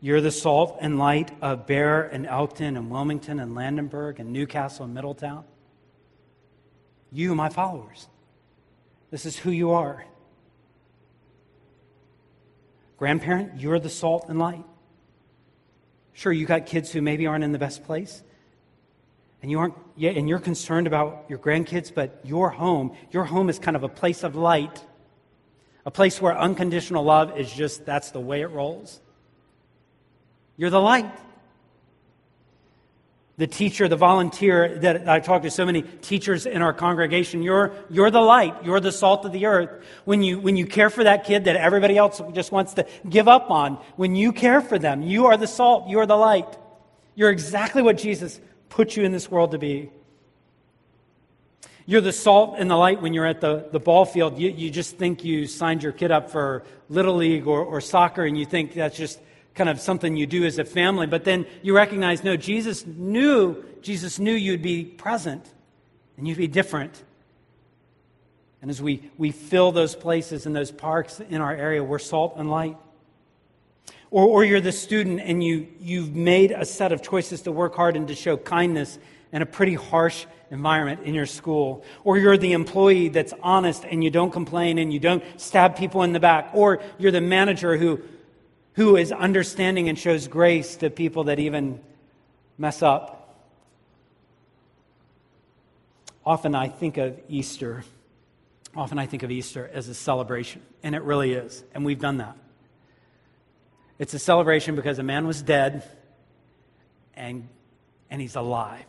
You're 0.00 0.20
the 0.20 0.30
salt 0.30 0.78
and 0.80 0.98
light 0.98 1.32
of 1.42 1.66
Bear 1.66 2.02
and 2.02 2.26
Elkton 2.26 2.76
and 2.76 2.90
Wilmington 2.90 3.40
and 3.40 3.54
Landenberg 3.54 4.20
and 4.20 4.32
Newcastle 4.32 4.84
and 4.84 4.94
Middletown. 4.94 5.44
You, 7.10 7.34
my 7.34 7.48
followers. 7.48 8.08
This 9.10 9.26
is 9.26 9.36
who 9.36 9.50
you 9.50 9.72
are. 9.72 10.04
Grandparent, 12.96 13.60
you're 13.60 13.78
the 13.78 13.88
salt 13.88 14.26
and 14.28 14.38
light. 14.38 14.64
Sure, 16.12 16.32
you 16.32 16.46
got 16.46 16.66
kids 16.66 16.92
who 16.92 17.00
maybe 17.00 17.26
aren't 17.26 17.44
in 17.44 17.52
the 17.52 17.58
best 17.58 17.84
place. 17.84 18.22
And 19.40 19.50
you 19.50 19.60
aren't 19.60 19.74
yeah, 19.96 20.10
and 20.10 20.28
you're 20.28 20.40
concerned 20.40 20.86
about 20.86 21.26
your 21.28 21.38
grandkids, 21.38 21.92
but 21.92 22.20
your 22.24 22.50
home, 22.50 22.96
your 23.10 23.24
home 23.24 23.48
is 23.48 23.58
kind 23.58 23.76
of 23.76 23.82
a 23.84 23.88
place 23.88 24.22
of 24.22 24.36
light. 24.36 24.84
A 25.84 25.90
place 25.90 26.20
where 26.20 26.36
unconditional 26.36 27.04
love 27.04 27.38
is 27.38 27.52
just 27.52 27.84
that's 27.86 28.10
the 28.10 28.20
way 28.20 28.42
it 28.42 28.50
rolls. 28.50 29.00
You're 30.58 30.70
the 30.70 30.80
light. 30.80 31.10
The 33.38 33.46
teacher, 33.46 33.86
the 33.86 33.96
volunteer 33.96 34.80
that 34.80 35.08
I 35.08 35.20
talk 35.20 35.42
to 35.42 35.50
so 35.52 35.64
many 35.64 35.82
teachers 35.82 36.44
in 36.44 36.60
our 36.60 36.72
congregation, 36.72 37.40
you're, 37.40 37.72
you're 37.88 38.10
the 38.10 38.20
light. 38.20 38.64
You're 38.64 38.80
the 38.80 38.90
salt 38.90 39.24
of 39.24 39.30
the 39.30 39.46
earth. 39.46 39.84
When 40.04 40.24
you, 40.24 40.40
when 40.40 40.56
you 40.56 40.66
care 40.66 40.90
for 40.90 41.04
that 41.04 41.24
kid 41.24 41.44
that 41.44 41.54
everybody 41.54 41.96
else 41.96 42.20
just 42.32 42.50
wants 42.50 42.74
to 42.74 42.86
give 43.08 43.28
up 43.28 43.48
on, 43.52 43.74
when 43.94 44.16
you 44.16 44.32
care 44.32 44.60
for 44.60 44.76
them, 44.76 45.02
you 45.02 45.26
are 45.26 45.36
the 45.36 45.46
salt. 45.46 45.88
You 45.88 46.00
are 46.00 46.06
the 46.06 46.16
light. 46.16 46.58
You're 47.14 47.30
exactly 47.30 47.80
what 47.80 47.96
Jesus 47.96 48.40
put 48.68 48.96
you 48.96 49.04
in 49.04 49.12
this 49.12 49.30
world 49.30 49.52
to 49.52 49.58
be. 49.58 49.90
You're 51.86 52.00
the 52.00 52.12
salt 52.12 52.56
and 52.58 52.68
the 52.68 52.76
light 52.76 53.00
when 53.00 53.14
you're 53.14 53.24
at 53.24 53.40
the, 53.40 53.68
the 53.70 53.80
ball 53.80 54.04
field. 54.04 54.36
You, 54.36 54.50
you 54.50 54.68
just 54.68 54.98
think 54.98 55.24
you 55.24 55.46
signed 55.46 55.84
your 55.84 55.92
kid 55.92 56.10
up 56.10 56.30
for 56.30 56.64
Little 56.88 57.14
League 57.14 57.46
or, 57.46 57.62
or 57.62 57.80
soccer, 57.80 58.24
and 58.24 58.36
you 58.36 58.44
think 58.44 58.74
that's 58.74 58.96
just 58.96 59.20
kind 59.58 59.68
of 59.68 59.80
something 59.80 60.16
you 60.16 60.26
do 60.26 60.44
as 60.44 60.58
a 60.58 60.64
family, 60.64 61.06
but 61.06 61.24
then 61.24 61.44
you 61.62 61.74
recognize 61.74 62.24
no, 62.24 62.36
Jesus 62.36 62.86
knew, 62.86 63.62
Jesus 63.82 64.18
knew 64.18 64.32
you'd 64.32 64.62
be 64.62 64.84
present 64.84 65.44
and 66.16 66.26
you'd 66.26 66.38
be 66.38 66.46
different. 66.46 67.02
And 68.62 68.70
as 68.70 68.80
we, 68.80 69.10
we 69.18 69.32
fill 69.32 69.72
those 69.72 69.94
places 69.94 70.46
and 70.46 70.56
those 70.56 70.70
parks 70.70 71.20
in 71.20 71.40
our 71.40 71.52
area, 71.52 71.82
we're 71.82 71.98
salt 71.98 72.34
and 72.36 72.50
light. 72.50 72.76
Or, 74.10 74.26
or 74.26 74.44
you're 74.44 74.60
the 74.60 74.72
student 74.72 75.20
and 75.20 75.42
you, 75.44 75.68
you've 75.80 76.14
made 76.14 76.52
a 76.52 76.64
set 76.64 76.92
of 76.92 77.02
choices 77.02 77.42
to 77.42 77.52
work 77.52 77.74
hard 77.74 77.96
and 77.96 78.08
to 78.08 78.14
show 78.14 78.36
kindness 78.36 78.98
in 79.32 79.42
a 79.42 79.46
pretty 79.46 79.74
harsh 79.74 80.24
environment 80.50 81.00
in 81.04 81.14
your 81.14 81.26
school. 81.26 81.84
Or 82.04 82.16
you're 82.16 82.38
the 82.38 82.52
employee 82.52 83.08
that's 83.08 83.34
honest 83.42 83.84
and 83.84 84.02
you 84.02 84.10
don't 84.10 84.32
complain 84.32 84.78
and 84.78 84.92
you 84.92 85.00
don't 85.00 85.22
stab 85.36 85.76
people 85.76 86.02
in 86.04 86.12
the 86.12 86.20
back. 86.20 86.50
Or 86.54 86.80
you're 86.98 87.12
the 87.12 87.20
manager 87.20 87.76
who 87.76 88.00
who 88.78 88.94
is 88.94 89.10
understanding 89.10 89.88
and 89.88 89.98
shows 89.98 90.28
grace 90.28 90.76
to 90.76 90.88
people 90.88 91.24
that 91.24 91.40
even 91.40 91.80
mess 92.56 92.80
up. 92.80 93.44
Often 96.24 96.54
I 96.54 96.68
think 96.68 96.96
of 96.96 97.18
Easter. 97.28 97.82
Often 98.76 99.00
I 99.00 99.06
think 99.06 99.24
of 99.24 99.32
Easter 99.32 99.68
as 99.74 99.88
a 99.88 99.94
celebration, 99.94 100.62
and 100.84 100.94
it 100.94 101.02
really 101.02 101.32
is, 101.32 101.64
and 101.74 101.84
we've 101.84 101.98
done 101.98 102.18
that. 102.18 102.36
It's 103.98 104.14
a 104.14 104.18
celebration 104.20 104.76
because 104.76 105.00
a 105.00 105.02
man 105.02 105.26
was 105.26 105.42
dead 105.42 105.82
and, 107.14 107.48
and 108.10 108.20
he's 108.20 108.36
alive, 108.36 108.86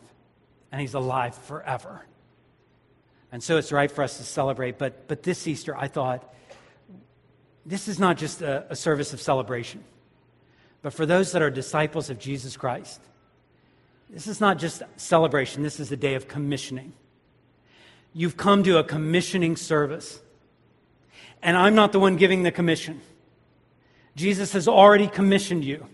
and 0.72 0.80
he's 0.80 0.94
alive 0.94 1.34
forever. 1.34 2.06
And 3.32 3.42
so 3.42 3.58
it's 3.58 3.72
right 3.72 3.90
for 3.90 4.04
us 4.04 4.18
to 4.18 4.24
celebrate. 4.24 4.78
But, 4.78 5.08
but 5.08 5.24
this 5.24 5.48
Easter, 5.48 5.76
I 5.76 5.88
thought, 5.88 6.32
this 7.70 7.88
is 7.88 8.00
not 8.00 8.18
just 8.18 8.42
a, 8.42 8.66
a 8.72 8.76
service 8.76 9.14
of 9.14 9.22
celebration, 9.22 9.84
but 10.82 10.92
for 10.92 11.06
those 11.06 11.34
that 11.34 11.44
are 11.44 11.52
disciples 11.52 12.10
of 12.10 12.18
Jesus 12.18 12.58
Christ, 12.58 13.00
this 14.10 14.26
is 14.26 14.42
not 14.42 14.58
just 14.58 14.82
celebration, 14.98 15.62
this 15.62 15.80
is 15.80 15.92
a 15.92 15.98
day 15.98 16.16
of 16.16 16.28
commissioning. 16.28 16.94
You've 18.12 18.38
come 18.38 18.64
to 18.64 18.80
a 18.80 18.84
commissioning 18.84 19.56
service. 19.56 20.20
And 21.44 21.56
I'm 21.56 21.76
not 21.76 21.92
the 21.92 22.00
one 22.00 22.16
giving 22.16 22.42
the 22.42 22.52
commission. 22.52 23.02
Jesus 24.16 24.54
has 24.54 24.68
already 24.68 25.08
commissioned 25.08 25.64
you. 25.64 25.86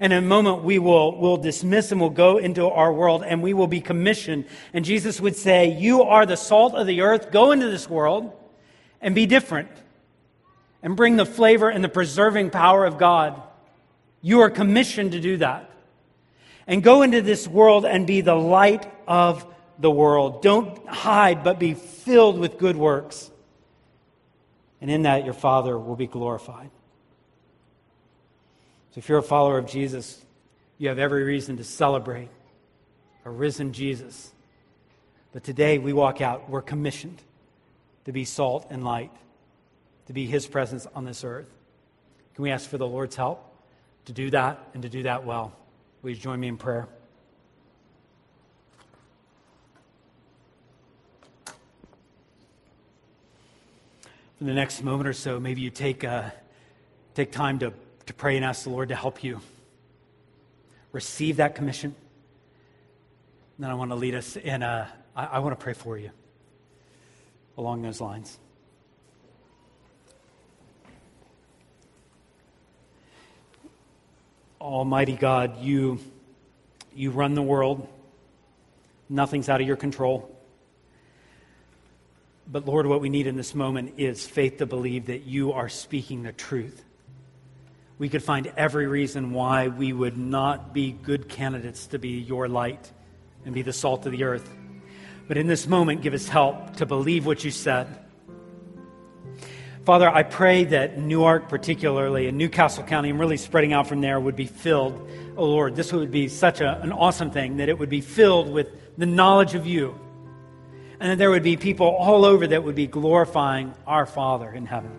And 0.00 0.12
in 0.12 0.22
a 0.22 0.26
moment, 0.26 0.62
we 0.62 0.78
will 0.78 1.18
will 1.18 1.38
dismiss 1.38 1.90
and 1.90 2.00
we'll 2.00 2.10
go 2.10 2.36
into 2.36 2.68
our 2.68 2.92
world 2.92 3.24
and 3.26 3.42
we 3.42 3.54
will 3.54 3.66
be 3.66 3.80
commissioned. 3.80 4.44
And 4.74 4.84
Jesus 4.84 5.18
would 5.18 5.34
say, 5.34 5.66
You 5.66 6.02
are 6.02 6.26
the 6.26 6.36
salt 6.36 6.74
of 6.74 6.86
the 6.86 7.00
earth. 7.00 7.32
Go 7.32 7.52
into 7.52 7.70
this 7.70 7.88
world 7.88 8.30
and 9.00 9.14
be 9.14 9.24
different 9.24 9.70
and 10.82 10.96
bring 10.96 11.16
the 11.16 11.26
flavor 11.26 11.68
and 11.68 11.82
the 11.82 11.88
preserving 11.88 12.50
power 12.50 12.84
of 12.84 12.98
God. 12.98 13.40
You 14.22 14.40
are 14.40 14.50
commissioned 14.50 15.12
to 15.12 15.20
do 15.20 15.38
that. 15.38 15.70
And 16.66 16.82
go 16.82 17.02
into 17.02 17.22
this 17.22 17.48
world 17.48 17.86
and 17.86 18.06
be 18.06 18.20
the 18.20 18.34
light 18.34 18.90
of 19.06 19.46
the 19.78 19.90
world. 19.90 20.42
Don't 20.42 20.86
hide, 20.86 21.42
but 21.42 21.58
be 21.58 21.74
filled 21.74 22.38
with 22.38 22.58
good 22.58 22.76
works. 22.76 23.30
And 24.80 24.90
in 24.90 25.02
that, 25.02 25.24
your 25.24 25.34
Father 25.34 25.78
will 25.78 25.96
be 25.96 26.06
glorified. 26.06 26.70
So 28.90 28.98
if 28.98 29.08
you're 29.08 29.18
a 29.18 29.22
follower 29.22 29.58
of 29.58 29.66
Jesus, 29.66 30.24
you 30.76 30.88
have 30.88 30.98
every 30.98 31.24
reason 31.24 31.56
to 31.56 31.64
celebrate 31.64 32.28
a 33.24 33.30
risen 33.30 33.72
Jesus. 33.72 34.32
But 35.32 35.44
today 35.44 35.78
we 35.78 35.92
walk 35.92 36.20
out, 36.20 36.48
we're 36.48 36.62
commissioned 36.62 37.20
to 38.04 38.12
be 38.12 38.24
salt 38.24 38.66
and 38.70 38.84
light 38.84 39.10
to 40.08 40.12
be 40.14 40.26
His 40.26 40.46
presence 40.46 40.86
on 40.94 41.04
this 41.04 41.22
earth. 41.22 41.48
Can 42.34 42.42
we 42.42 42.50
ask 42.50 42.68
for 42.68 42.78
the 42.78 42.86
Lord's 42.86 43.14
help 43.14 43.54
to 44.06 44.12
do 44.12 44.30
that 44.30 44.58
and 44.72 44.82
to 44.82 44.88
do 44.88 45.02
that 45.02 45.24
well? 45.24 45.52
Will 46.02 46.10
you 46.10 46.16
join 46.16 46.40
me 46.40 46.48
in 46.48 46.56
prayer? 46.56 46.88
For 54.38 54.44
the 54.44 54.54
next 54.54 54.82
moment 54.82 55.08
or 55.08 55.12
so, 55.12 55.38
maybe 55.38 55.60
you 55.60 55.68
take, 55.68 56.04
uh, 56.04 56.30
take 57.14 57.30
time 57.30 57.58
to, 57.58 57.74
to 58.06 58.14
pray 58.14 58.36
and 58.36 58.44
ask 58.44 58.62
the 58.64 58.70
Lord 58.70 58.88
to 58.88 58.94
help 58.94 59.22
you 59.22 59.40
receive 60.92 61.36
that 61.36 61.54
commission. 61.54 61.94
And 63.56 63.64
then 63.64 63.70
I 63.70 63.74
want 63.74 63.90
to 63.90 63.96
lead 63.96 64.14
us 64.14 64.36
in 64.36 64.62
a, 64.62 64.90
I, 65.14 65.24
I 65.26 65.38
want 65.40 65.58
to 65.58 65.62
pray 65.62 65.74
for 65.74 65.98
you 65.98 66.12
along 67.58 67.82
those 67.82 68.00
lines. 68.00 68.38
Almighty 74.60 75.16
God, 75.16 75.60
you, 75.60 76.00
you 76.94 77.10
run 77.10 77.34
the 77.34 77.42
world. 77.42 77.88
Nothing's 79.08 79.48
out 79.48 79.60
of 79.60 79.66
your 79.66 79.76
control. 79.76 80.34
But 82.50 82.66
Lord, 82.66 82.86
what 82.86 83.00
we 83.00 83.08
need 83.08 83.26
in 83.26 83.36
this 83.36 83.54
moment 83.54 83.94
is 83.98 84.26
faith 84.26 84.58
to 84.58 84.66
believe 84.66 85.06
that 85.06 85.24
you 85.24 85.52
are 85.52 85.68
speaking 85.68 86.22
the 86.22 86.32
truth. 86.32 86.82
We 87.98 88.08
could 88.08 88.22
find 88.22 88.50
every 88.56 88.86
reason 88.86 89.32
why 89.32 89.68
we 89.68 89.92
would 89.92 90.16
not 90.16 90.72
be 90.72 90.92
good 90.92 91.28
candidates 91.28 91.88
to 91.88 91.98
be 91.98 92.20
your 92.20 92.48
light 92.48 92.90
and 93.44 93.54
be 93.54 93.62
the 93.62 93.72
salt 93.72 94.06
of 94.06 94.12
the 94.12 94.24
earth. 94.24 94.48
But 95.26 95.36
in 95.36 95.46
this 95.46 95.66
moment, 95.66 96.02
give 96.02 96.14
us 96.14 96.28
help 96.28 96.76
to 96.76 96.86
believe 96.86 97.26
what 97.26 97.44
you 97.44 97.50
said 97.50 97.86
Father, 99.88 100.06
I 100.06 100.22
pray 100.22 100.64
that 100.64 100.98
Newark, 100.98 101.48
particularly, 101.48 102.26
and 102.26 102.36
Newcastle 102.36 102.84
County, 102.84 103.08
and 103.08 103.18
really 103.18 103.38
spreading 103.38 103.72
out 103.72 103.86
from 103.86 104.02
there, 104.02 104.20
would 104.20 104.36
be 104.36 104.44
filled. 104.44 105.08
Oh 105.34 105.46
Lord, 105.46 105.76
this 105.76 105.94
would 105.94 106.10
be 106.10 106.28
such 106.28 106.60
a, 106.60 106.78
an 106.82 106.92
awesome 106.92 107.30
thing 107.30 107.56
that 107.56 107.70
it 107.70 107.78
would 107.78 107.88
be 107.88 108.02
filled 108.02 108.52
with 108.52 108.68
the 108.98 109.06
knowledge 109.06 109.54
of 109.54 109.66
you. 109.66 109.98
And 111.00 111.12
that 111.12 111.16
there 111.16 111.30
would 111.30 111.42
be 111.42 111.56
people 111.56 111.86
all 111.86 112.26
over 112.26 112.46
that 112.48 112.64
would 112.64 112.74
be 112.74 112.86
glorifying 112.86 113.72
our 113.86 114.04
Father 114.04 114.52
in 114.52 114.66
heaven. 114.66 114.90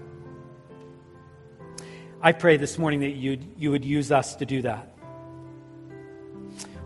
I 2.19 2.31
pray 2.31 2.57
this 2.57 2.79
morning 2.79 3.01
that 3.01 3.11
you 3.11 3.37
you 3.59 3.69
would 3.69 3.85
use 3.85 4.11
us 4.11 4.37
to 4.37 4.45
do 4.47 4.63
that. 4.63 4.91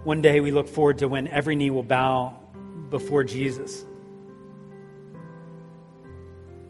One 0.03 0.21
day 0.21 0.41
we 0.41 0.51
look 0.51 0.67
forward 0.67 0.97
to 0.97 1.07
when 1.07 1.29
every 1.29 1.55
knee 1.55 1.69
will 1.69 1.83
bow 1.83 2.37
before 2.89 3.23
Jesus. 3.23 3.85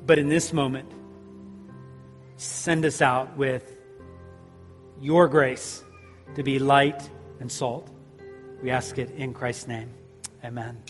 But 0.05 0.19
in 0.19 0.29
this 0.29 0.53
moment, 0.53 0.91
send 2.43 2.85
us 2.85 3.01
out 3.01 3.35
with 3.37 3.77
your 5.01 5.27
grace 5.27 5.83
to 6.35 6.43
be 6.43 6.59
light 6.59 7.09
and 7.39 7.51
salt. 7.51 7.89
We 8.61 8.71
ask 8.71 8.97
it 8.97 9.11
in 9.11 9.33
Christ's 9.33 9.67
name. 9.67 9.89
Amen. 10.43 10.81